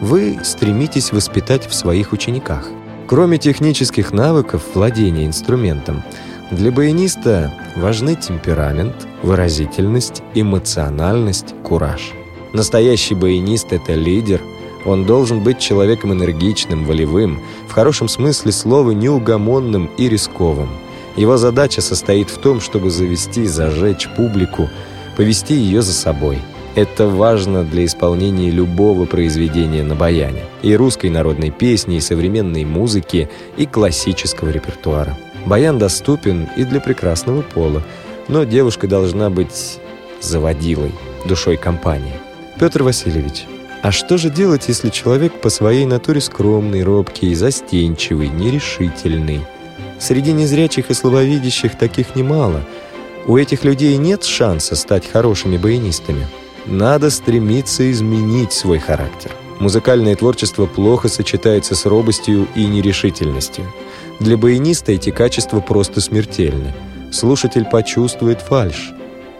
вы 0.00 0.38
стремитесь 0.42 1.12
воспитать 1.12 1.66
в 1.66 1.74
своих 1.74 2.12
учениках? 2.12 2.68
Кроме 3.06 3.36
технических 3.36 4.12
навыков 4.12 4.62
владения 4.74 5.26
инструментом, 5.26 6.02
для 6.50 6.72
баяниста 6.72 7.52
важны 7.76 8.16
темперамент, 8.16 8.94
выразительность, 9.22 10.22
эмоциональность, 10.34 11.54
кураж. 11.62 12.12
Настоящий 12.54 13.14
баянист– 13.14 13.66
это 13.72 13.94
лидер– 13.94 14.40
он 14.84 15.04
должен 15.04 15.40
быть 15.40 15.58
человеком 15.58 16.12
энергичным, 16.12 16.84
волевым, 16.84 17.40
в 17.68 17.72
хорошем 17.72 18.08
смысле 18.08 18.52
слова 18.52 18.90
неугомонным 18.90 19.90
и 19.96 20.08
рисковым. 20.08 20.68
Его 21.16 21.36
задача 21.36 21.80
состоит 21.80 22.28
в 22.28 22.38
том, 22.38 22.60
чтобы 22.60 22.90
завести 22.90 23.46
зажечь 23.46 24.08
публику, 24.16 24.68
повести 25.16 25.54
ее 25.54 25.82
за 25.82 25.92
собой. 25.92 26.38
Это 26.74 27.06
важно 27.06 27.62
для 27.62 27.84
исполнения 27.84 28.50
любого 28.50 29.04
произведения 29.04 29.84
на 29.84 29.94
баяне. 29.94 30.42
И 30.62 30.74
русской 30.74 31.08
народной 31.08 31.50
песни, 31.50 31.96
и 31.96 32.00
современной 32.00 32.64
музыки, 32.64 33.30
и 33.56 33.64
классического 33.64 34.50
репертуара. 34.50 35.16
Баян 35.46 35.78
доступен 35.78 36.48
и 36.56 36.64
для 36.64 36.80
прекрасного 36.80 37.42
пола, 37.42 37.82
но 38.26 38.42
девушка 38.44 38.88
должна 38.88 39.30
быть 39.30 39.78
заводилой, 40.20 40.92
душой 41.26 41.56
компании. 41.56 42.14
Петр 42.58 42.82
Васильевич, 42.82 43.46
а 43.84 43.92
что 43.92 44.16
же 44.16 44.30
делать, 44.30 44.64
если 44.68 44.88
человек 44.88 45.42
по 45.42 45.50
своей 45.50 45.84
натуре 45.84 46.18
скромный, 46.22 46.82
робкий, 46.82 47.34
застенчивый, 47.34 48.30
нерешительный? 48.30 49.42
Среди 50.00 50.32
незрячих 50.32 50.88
и 50.88 50.94
слабовидящих 50.94 51.76
таких 51.76 52.16
немало. 52.16 52.64
У 53.26 53.36
этих 53.36 53.62
людей 53.62 53.94
нет 53.98 54.24
шанса 54.24 54.74
стать 54.74 55.06
хорошими 55.06 55.58
баянистами. 55.58 56.26
Надо 56.64 57.10
стремиться 57.10 57.92
изменить 57.92 58.54
свой 58.54 58.78
характер. 58.78 59.32
Музыкальное 59.60 60.16
творчество 60.16 60.64
плохо 60.64 61.08
сочетается 61.08 61.74
с 61.74 61.84
робостью 61.84 62.48
и 62.54 62.64
нерешительностью. 62.64 63.70
Для 64.18 64.38
баяниста 64.38 64.92
эти 64.92 65.10
качества 65.10 65.60
просто 65.60 66.00
смертельны. 66.00 66.72
Слушатель 67.12 67.66
почувствует 67.66 68.40
фальшь. 68.40 68.94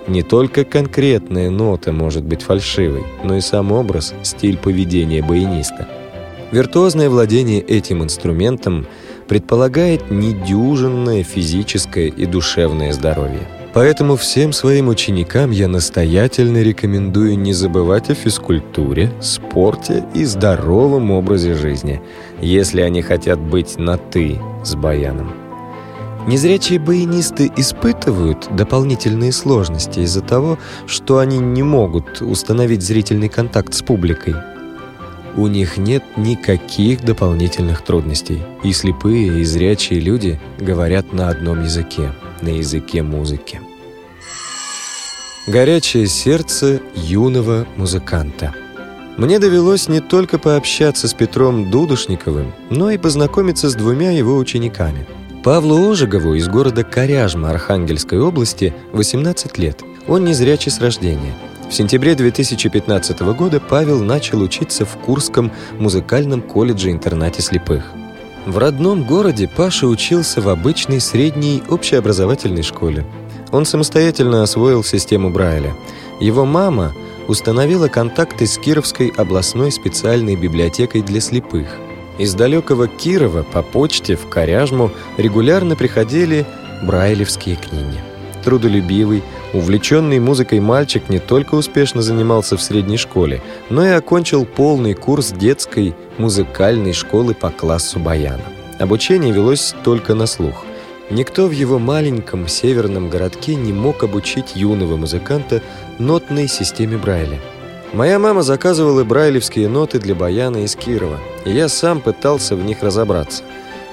Не 0.06 0.22
только 0.22 0.64
конкретная 0.64 1.50
нота 1.50 1.92
может 1.92 2.24
быть 2.24 2.42
фальшивой, 2.42 3.04
но 3.22 3.36
и 3.36 3.40
сам 3.40 3.72
образ, 3.72 4.14
стиль 4.22 4.58
поведения 4.58 5.22
баяниста. 5.22 5.88
Виртуозное 6.52 7.08
владение 7.08 7.60
этим 7.60 8.02
инструментом 8.02 8.86
предполагает 9.28 10.10
недюжинное 10.10 11.22
физическое 11.24 12.08
и 12.08 12.26
душевное 12.26 12.92
здоровье. 12.92 13.40
Поэтому 13.72 14.14
всем 14.14 14.52
своим 14.52 14.88
ученикам 14.88 15.50
я 15.50 15.66
настоятельно 15.66 16.62
рекомендую 16.62 17.36
не 17.36 17.52
забывать 17.52 18.08
о 18.08 18.14
физкультуре, 18.14 19.10
спорте 19.20 20.04
и 20.14 20.24
здоровом 20.24 21.10
образе 21.10 21.54
жизни, 21.54 22.00
если 22.40 22.82
они 22.82 23.02
хотят 23.02 23.40
быть 23.40 23.76
на 23.76 23.96
«ты» 23.96 24.38
с 24.62 24.76
баяном. 24.76 25.43
Незрячие 26.26 26.78
баянисты 26.78 27.52
испытывают 27.54 28.48
дополнительные 28.56 29.30
сложности 29.30 30.00
из-за 30.00 30.22
того, 30.22 30.58
что 30.87 31.18
они 31.18 31.38
не 31.38 31.62
могут 31.62 32.22
установить 32.22 32.82
зрительный 32.82 33.28
контакт 33.28 33.74
с 33.74 33.82
публикой. 33.82 34.34
У 35.37 35.48
них 35.48 35.76
нет 35.76 36.02
никаких 36.16 37.04
дополнительных 37.04 37.82
трудностей, 37.82 38.42
и 38.62 38.72
слепые 38.72 39.40
и 39.40 39.44
зрячие 39.44 40.00
люди 40.00 40.40
говорят 40.58 41.12
на 41.12 41.28
одном 41.28 41.62
языке, 41.62 42.12
на 42.40 42.48
языке 42.48 43.02
музыки. 43.02 43.60
Горячее 45.46 46.06
сердце 46.06 46.80
юного 46.94 47.66
музыканта. 47.76 48.54
Мне 49.18 49.38
довелось 49.38 49.88
не 49.88 50.00
только 50.00 50.38
пообщаться 50.38 51.06
с 51.06 51.12
Петром 51.12 51.70
Дудушниковым, 51.70 52.54
но 52.70 52.90
и 52.90 52.96
познакомиться 52.96 53.68
с 53.68 53.74
двумя 53.74 54.10
его 54.10 54.38
учениками– 54.38 55.06
Павлу 55.44 55.90
Ожегову 55.90 56.33
из 56.37 56.48
города 56.48 56.85
Коряжма 56.85 57.50
Архангельской 57.50 58.18
области 58.18 58.72
18 58.94 59.59
лет. 59.59 59.83
Он 60.09 60.24
незрячий 60.24 60.72
с 60.72 60.80
рождения. 60.80 61.35
В 61.68 61.74
сентябре 61.74 62.14
2015 62.14 63.20
года 63.37 63.61
Павел 63.61 64.02
начал 64.02 64.40
учиться 64.40 64.87
в 64.87 64.96
Курском 64.96 65.52
музыкальном 65.78 66.40
колледже-интернате 66.40 67.42
слепых. 67.42 67.85
В 68.46 68.57
родном 68.57 69.04
городе 69.04 69.46
Паша 69.46 69.87
учился 69.87 70.40
в 70.40 70.48
обычной 70.48 71.02
средней 71.02 71.62
общеобразовательной 71.68 72.62
школе. 72.62 73.04
Он 73.52 73.66
самостоятельно 73.66 74.42
освоил 74.42 74.83
систему 74.83 75.28
Брайля. 75.28 75.74
Его 76.20 76.46
мама 76.46 76.94
установила 77.28 77.88
контакты 77.88 78.46
с 78.46 78.57
Кировской 78.57 79.12
областной 79.14 79.70
специальной 79.72 80.37
библиотекой 80.37 81.02
для 81.02 81.20
слепых– 81.20 81.66
из 82.18 82.35
далекого 82.35 82.88
Кирова 82.88 83.42
по 83.42 83.62
почте 83.62 84.16
в 84.16 84.29
Коряжму 84.29 84.90
регулярно 85.16 85.77
приходили 85.77 86.46
брайлевские 86.83 87.57
книги. 87.57 88.00
Трудолюбивый, 88.44 89.22
увлеченный 89.53 90.18
музыкой 90.18 90.61
мальчик 90.61 91.09
не 91.09 91.18
только 91.18 91.55
успешно 91.55 92.03
занимался 92.03 92.57
в 92.57 92.62
средней 92.62 92.98
школе, 92.98 93.42
но 93.70 93.87
и 93.87 93.90
окончил 93.90 94.44
полный 94.44 94.94
курс 94.94 95.33
детской 95.33 95.94
музыкальной 96.18 96.92
школы 96.92 97.35
по 97.35 97.50
классу 97.50 97.98
баяна. 97.98 98.44
Обучение 98.79 99.33
велось 99.33 99.74
только 99.83 100.14
на 100.14 100.27
слух. 100.27 100.64
Никто 101.11 101.46
в 101.46 101.53
его 101.53 101.79
маленьком 101.79 102.48
северном 102.48 103.09
городке 103.09 103.55
не 103.55 103.72
мог 103.72 104.03
обучить 104.05 104.57
юного 104.57 104.96
музыканта 104.96 105.62
нотной 105.98 106.48
системе 106.48 106.98
Брайля– 106.98 107.40
Моя 107.94 108.18
мама 108.18 108.42
заказывала 108.42 109.04
брайлевские 109.04 109.68
ноты 109.68 110.00
для 110.00 110.16
баяна 110.16 110.64
из 110.64 110.74
Кирова, 110.74 111.20
и 111.44 111.52
я 111.52 111.68
сам 111.68 112.00
пытался 112.00 112.57
в 112.57 112.64
них 112.64 112.83
разобраться. 112.83 113.44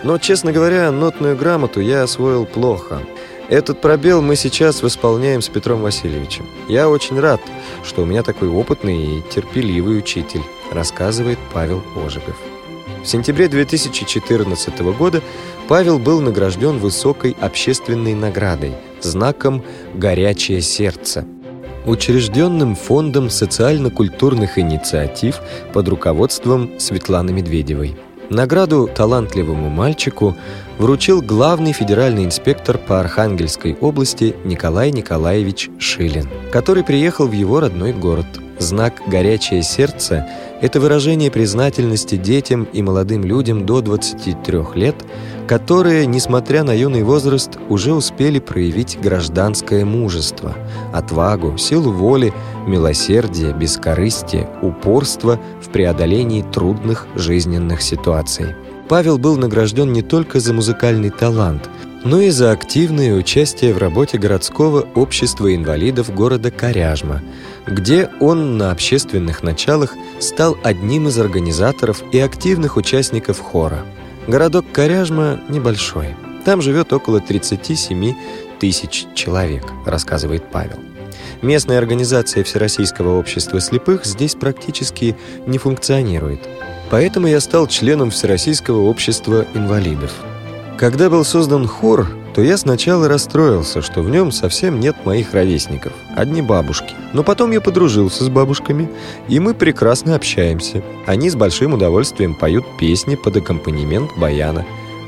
Но, 0.02 0.18
честно 0.18 0.52
говоря, 0.52 0.92
нотную 0.92 1.38
грамоту 1.38 1.82
я 1.82 2.02
освоил 2.02 2.48
плохо. 2.48 3.04
Этот 3.48 3.80
пробел 3.80 4.24
мы 4.24 4.36
сейчас 4.36 4.82
восполняем 4.82 5.44
с 5.44 5.50
Петром 5.50 5.84
Васильевичем. 5.84 6.48
Я 6.68 6.90
очень 6.90 7.20
рад, 7.20 7.42
что 7.84 8.02
у 8.02 8.06
меня 8.06 8.24
такой 8.24 8.50
опытный 8.50 9.20
и 9.20 9.22
терпеливый 9.30 10.00
учитель, 10.00 10.42
рассказывает 10.72 11.38
Павел 11.54 11.84
Ожегов. 11.96 12.38
В 13.04 13.06
сентябре 13.06 13.50
2014 13.50 14.80
года 14.98 15.22
Павел 15.68 16.00
был 16.00 16.22
награжден 16.22 16.80
высокой 16.80 17.38
общественной 17.40 18.16
наградой, 18.16 18.74
знаком 19.00 19.64
«Горячее 19.94 20.62
сердце», 20.62 21.24
учрежденным 21.86 22.76
фондом 22.76 23.30
социально-культурных 23.30 24.58
инициатив 24.58 25.41
под 25.74 25.88
руководством 25.88 26.80
Светланы 26.80 27.32
Медведевой. 27.32 27.96
Награду 28.30 28.89
талантливому 28.94 29.70
мальчику 29.70 30.38
вручил 30.78 31.22
главный 31.22 31.74
федеральный 31.74 32.24
инспектор 32.24 32.78
по 32.78 33.00
Архангельской 33.00 33.76
области 33.76 34.36
Николай 34.46 34.91
Николаевич 34.91 35.70
Шилин, 35.80 36.30
который 36.52 36.84
приехал 36.84 37.28
в 37.28 37.34
его 37.34 37.60
родной 37.60 37.91
город. 37.91 38.28
Знак 38.62 39.02
«Горячее 39.08 39.63
сердце»— 39.63 40.28
это 40.62 40.80
выражение 40.80 41.32
признательности 41.32 42.15
детям 42.15 42.63
и 42.71 42.82
молодым 42.82 43.24
людям 43.24 43.65
до 43.65 43.82
23 43.82 44.60
лет– 44.76 44.95
которые, 45.52 46.06
несмотря 46.06 46.63
на 46.63 46.71
юный 46.71 47.04
возраст, 47.04 47.60
уже 47.67 47.93
успели 47.93 48.39
проявить 48.39 48.97
гражданское 49.02 49.84
мужество, 49.84 50.56
отвагу, 50.93 51.58
силу 51.58 51.91
воли, 51.91 52.34
милосердие, 52.65 53.54
бескорыстие, 53.54 54.50
упорство 54.62 55.41
в 55.62 55.69
преодолении 55.69 56.41
трудных 56.41 57.06
жизненных 57.15 57.82
ситуаций. 57.82 58.56
Павел 58.88 59.17
был 59.17 59.36
награжден 59.36 59.91
не 59.91 60.02
только 60.02 60.39
за 60.39 60.54
музыкальный 60.54 61.10
талант, 61.10 61.69
но 62.06 62.21
и 62.21 62.30
за 62.30 62.52
активное 62.52 63.13
участие 63.13 63.74
в 63.74 63.78
работе 63.78 64.17
городского 64.17 64.88
общества 64.95 65.54
инвалидов 65.54 66.15
города 66.15 66.50
Коряжма, 66.50 67.21
где 67.67 68.10
он 68.19 68.58
на 68.58 68.71
общественных 68.71 69.43
началах 69.43 69.95
стал 70.19 70.58
одним 70.63 71.08
из 71.08 71.17
организаторов 71.17 72.04
и 72.12 72.19
активных 72.19 72.78
участников 72.78 73.39
хора– 73.39 73.86
Городок 74.28 74.65
Коряжма 74.71 75.39
небольшой. 75.50 76.15
Там 76.45 76.62
живет 76.62 76.93
около 76.93 77.19
37 77.19 78.13
тысяч 78.60 79.08
человек, 79.15 79.63
рассказывает 79.86 80.43
Павел. 80.52 80.78
Местная 81.41 81.80
организация 81.80 82.43
Всероссийского 82.43 83.17
общества 83.17 83.60
слепых 83.60 84.06
здесь 84.06 84.36
практически 84.36 85.17
не 85.47 85.58
функционирует. 85.58 86.47
Поэтому 86.91 87.28
я 87.28 87.39
стал 87.39 87.65
членом 87.65 88.12
Всероссийского 88.12 88.84
общества 88.84 89.45
инвалидов. 89.56 90.12
Когда 90.78 91.10
был 91.10 91.26
создан 91.26 91.65
хор, 91.65 92.08
то 92.34 92.41
я 92.41 92.58
сначала 92.58 93.08
расстроился, 93.08 93.82
что 93.82 94.02
в 94.02 94.10
нем 94.10 94.32
совсем 94.32 94.80
нет 94.80 94.96
моих 95.06 95.34
ровесников, 95.34 95.94
одни 96.15 96.42
бабушки. 96.42 96.96
Но 97.13 97.23
потом 97.23 97.52
я 97.52 97.62
подружился 97.62 98.23
с 98.23 98.29
бабушками, 98.29 98.90
и 99.27 99.40
мы 99.40 99.54
прекрасно 99.54 100.15
общаемся. 100.15 100.82
Они 101.06 101.29
с 101.29 101.36
большим 101.36 101.73
удовольствием 101.73 102.36
поют 102.36 102.65
песни 102.79 103.15
под 103.15 103.38
аккомпанемент 103.38 104.12
баяна. 104.17 104.65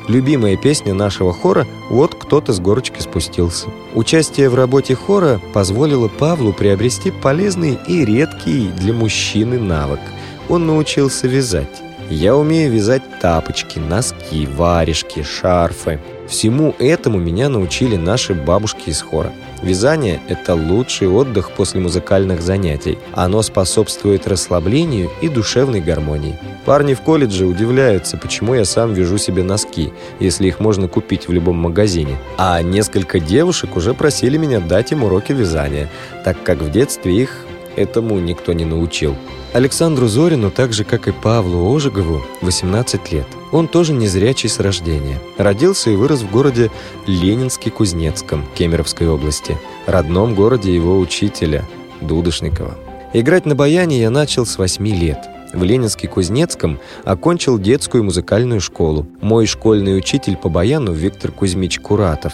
Любимая 0.08 0.58
песня 0.58 0.94
нашего 0.94 1.32
хора 1.32 1.66
«Вот 1.90 2.14
кто-то 2.16 2.52
с 2.52 2.60
горочки 2.60 3.00
спустился». 3.00 3.70
Участие 3.94 4.50
в 4.50 4.56
работе 4.56 4.96
хора 4.96 5.40
позволило 5.54 6.10
Павлу 6.10 6.52
приобрести 6.52 7.10
полезный 7.10 7.80
и 7.88 8.04
редкий 8.04 8.68
для 8.68 8.92
мужчины 8.92 9.60
навык. 9.60 10.02
Он 10.50 10.68
научился 10.68 11.28
вязать. 11.28 11.82
Я 12.10 12.36
умею 12.36 12.72
вязать 12.72 13.02
тапочки, 13.22 13.80
носки, 13.80 14.46
варежки, 14.46 15.24
шарфы. 15.24 16.02
Всему 16.28 16.74
этому 16.80 17.20
меня 17.20 17.50
научили 17.50 17.96
наши 17.96 18.34
бабушки 18.34 18.90
из 18.90 19.02
хора. 19.02 19.32
Вязание– 19.62 20.20
это 20.28 20.56
лучший 20.56 21.08
отдых 21.08 21.52
после 21.52 21.80
музыкальных 21.80 22.42
занятий. 22.42 22.98
Оно 23.14 23.42
способствует 23.42 24.28
расслаблению 24.28 25.10
и 25.22 25.30
душевной 25.30 25.80
гармонии. 25.80 26.38
Парни 26.66 26.94
в 26.94 27.02
колледже 27.02 27.46
удивляются, 27.46 28.18
почему 28.18 28.56
я 28.56 28.66
сам 28.66 28.94
вяжу 28.94 29.18
себе 29.18 29.44
носки, 29.44 29.94
если 30.20 30.48
их 30.48 30.60
можно 30.60 30.88
купить 30.88 31.28
в 31.28 31.32
любом 31.32 31.58
магазине. 31.58 32.18
А 32.38 32.62
несколько 32.62 33.20
девушек 33.20 33.76
уже 33.78 33.94
просили 33.94 34.38
меня 34.38 34.60
дать 34.60 34.92
им 34.92 35.04
уроки 35.04 35.32
вязания, 35.32 35.90
так 36.26 36.42
как 36.44 36.60
в 36.60 36.70
детстве 36.70 37.16
их 37.16 37.46
этому 37.76 38.20
никто 38.20 38.54
не 38.54 38.66
научил. 38.66 39.16
Александру 39.54 40.08
Зорину, 40.08 40.50
так 40.50 40.74
же 40.74 40.84
как 40.84 41.08
и 41.08 41.12
Павлу 41.12 41.76
Ожегову, 41.76 42.24
18 42.42 43.12
лет. 43.12 43.28
Он 43.52 43.68
тоже 43.68 43.94
незрячий 43.94 44.50
с 44.50 44.60
рождения. 44.60 45.20
Родился 45.38 45.92
и 45.92 45.96
вырос 45.96 46.22
в 46.22 46.32
городе 46.32 46.72
Ленинске-Кузнецком 47.06 48.42
Кемеровской 48.56 49.08
области, 49.08 49.58
родном 49.86 50.34
городе 50.34 50.74
его 50.74 50.98
учителя 51.00 51.64
Дудошникова. 52.02 52.76
Играть 53.14 53.46
на 53.46 53.54
баяне 53.54 54.00
я 54.02 54.10
начал 54.10 54.48
с 54.48 54.58
8 54.58 54.88
лет. 54.88 55.20
В 55.54 55.62
Ленинске-Кузнецком 55.62 56.80
окончил 57.04 57.60
детскую 57.60 58.04
музыкальную 58.04 58.60
школу. 58.60 59.06
Мой 59.22 59.46
школьный 59.46 59.96
учитель 59.96 60.36
по 60.36 60.50
баяну 60.50 60.94
Виктор 60.94 61.32
Кузьмич 61.32 61.80
Куратов, 61.80 62.34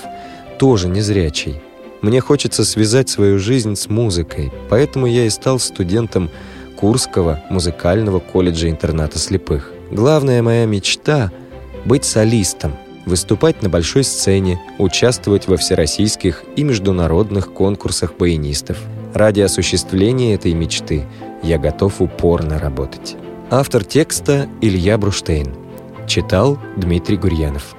тоже 0.57 0.87
незрячий. 0.87 1.61
Мне 2.01 2.21
хочется 2.21 2.63
связать 2.63 3.09
свою 3.09 3.39
жизнь 3.39 3.75
с 3.75 3.89
музыкой, 3.89 4.51
поэтому 4.69 5.05
я 5.05 5.25
и 5.25 5.29
стал 5.29 5.59
студентом 5.59 6.29
Курского 6.77 7.41
музыкального 7.49 8.19
колледжа-интерната 8.19 9.19
слепых. 9.19 9.73
Главная 9.91 10.41
моя 10.41 10.65
мечта— 10.65 11.31
быть 11.85 12.05
солистом, 12.05 12.73
выступать 13.05 13.61
на 13.61 13.69
большой 13.69 14.05
сцене, 14.05 14.61
участвовать 14.77 15.47
во 15.47 15.57
всероссийских 15.57 16.43
и 16.55 16.63
международных 16.63 17.51
конкурсах 17.53 18.13
баянистов. 18.17 18.77
Ради 19.13 19.41
осуществления 19.41 20.35
этой 20.35 20.53
мечты 20.53 21.05
я 21.43 21.57
готов 21.57 22.01
упорно 22.01 22.59
работать. 22.59 23.17
Автор 23.49 23.83
текста 23.83 24.47
Илья 24.61 24.97
Бруштейн. 24.97 25.53
Читал 26.07 26.57
Дмитрий 26.77 27.17
Гурьянов. 27.17 27.75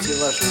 Нашего 0.00 0.14
сегодняшнего 0.14 0.49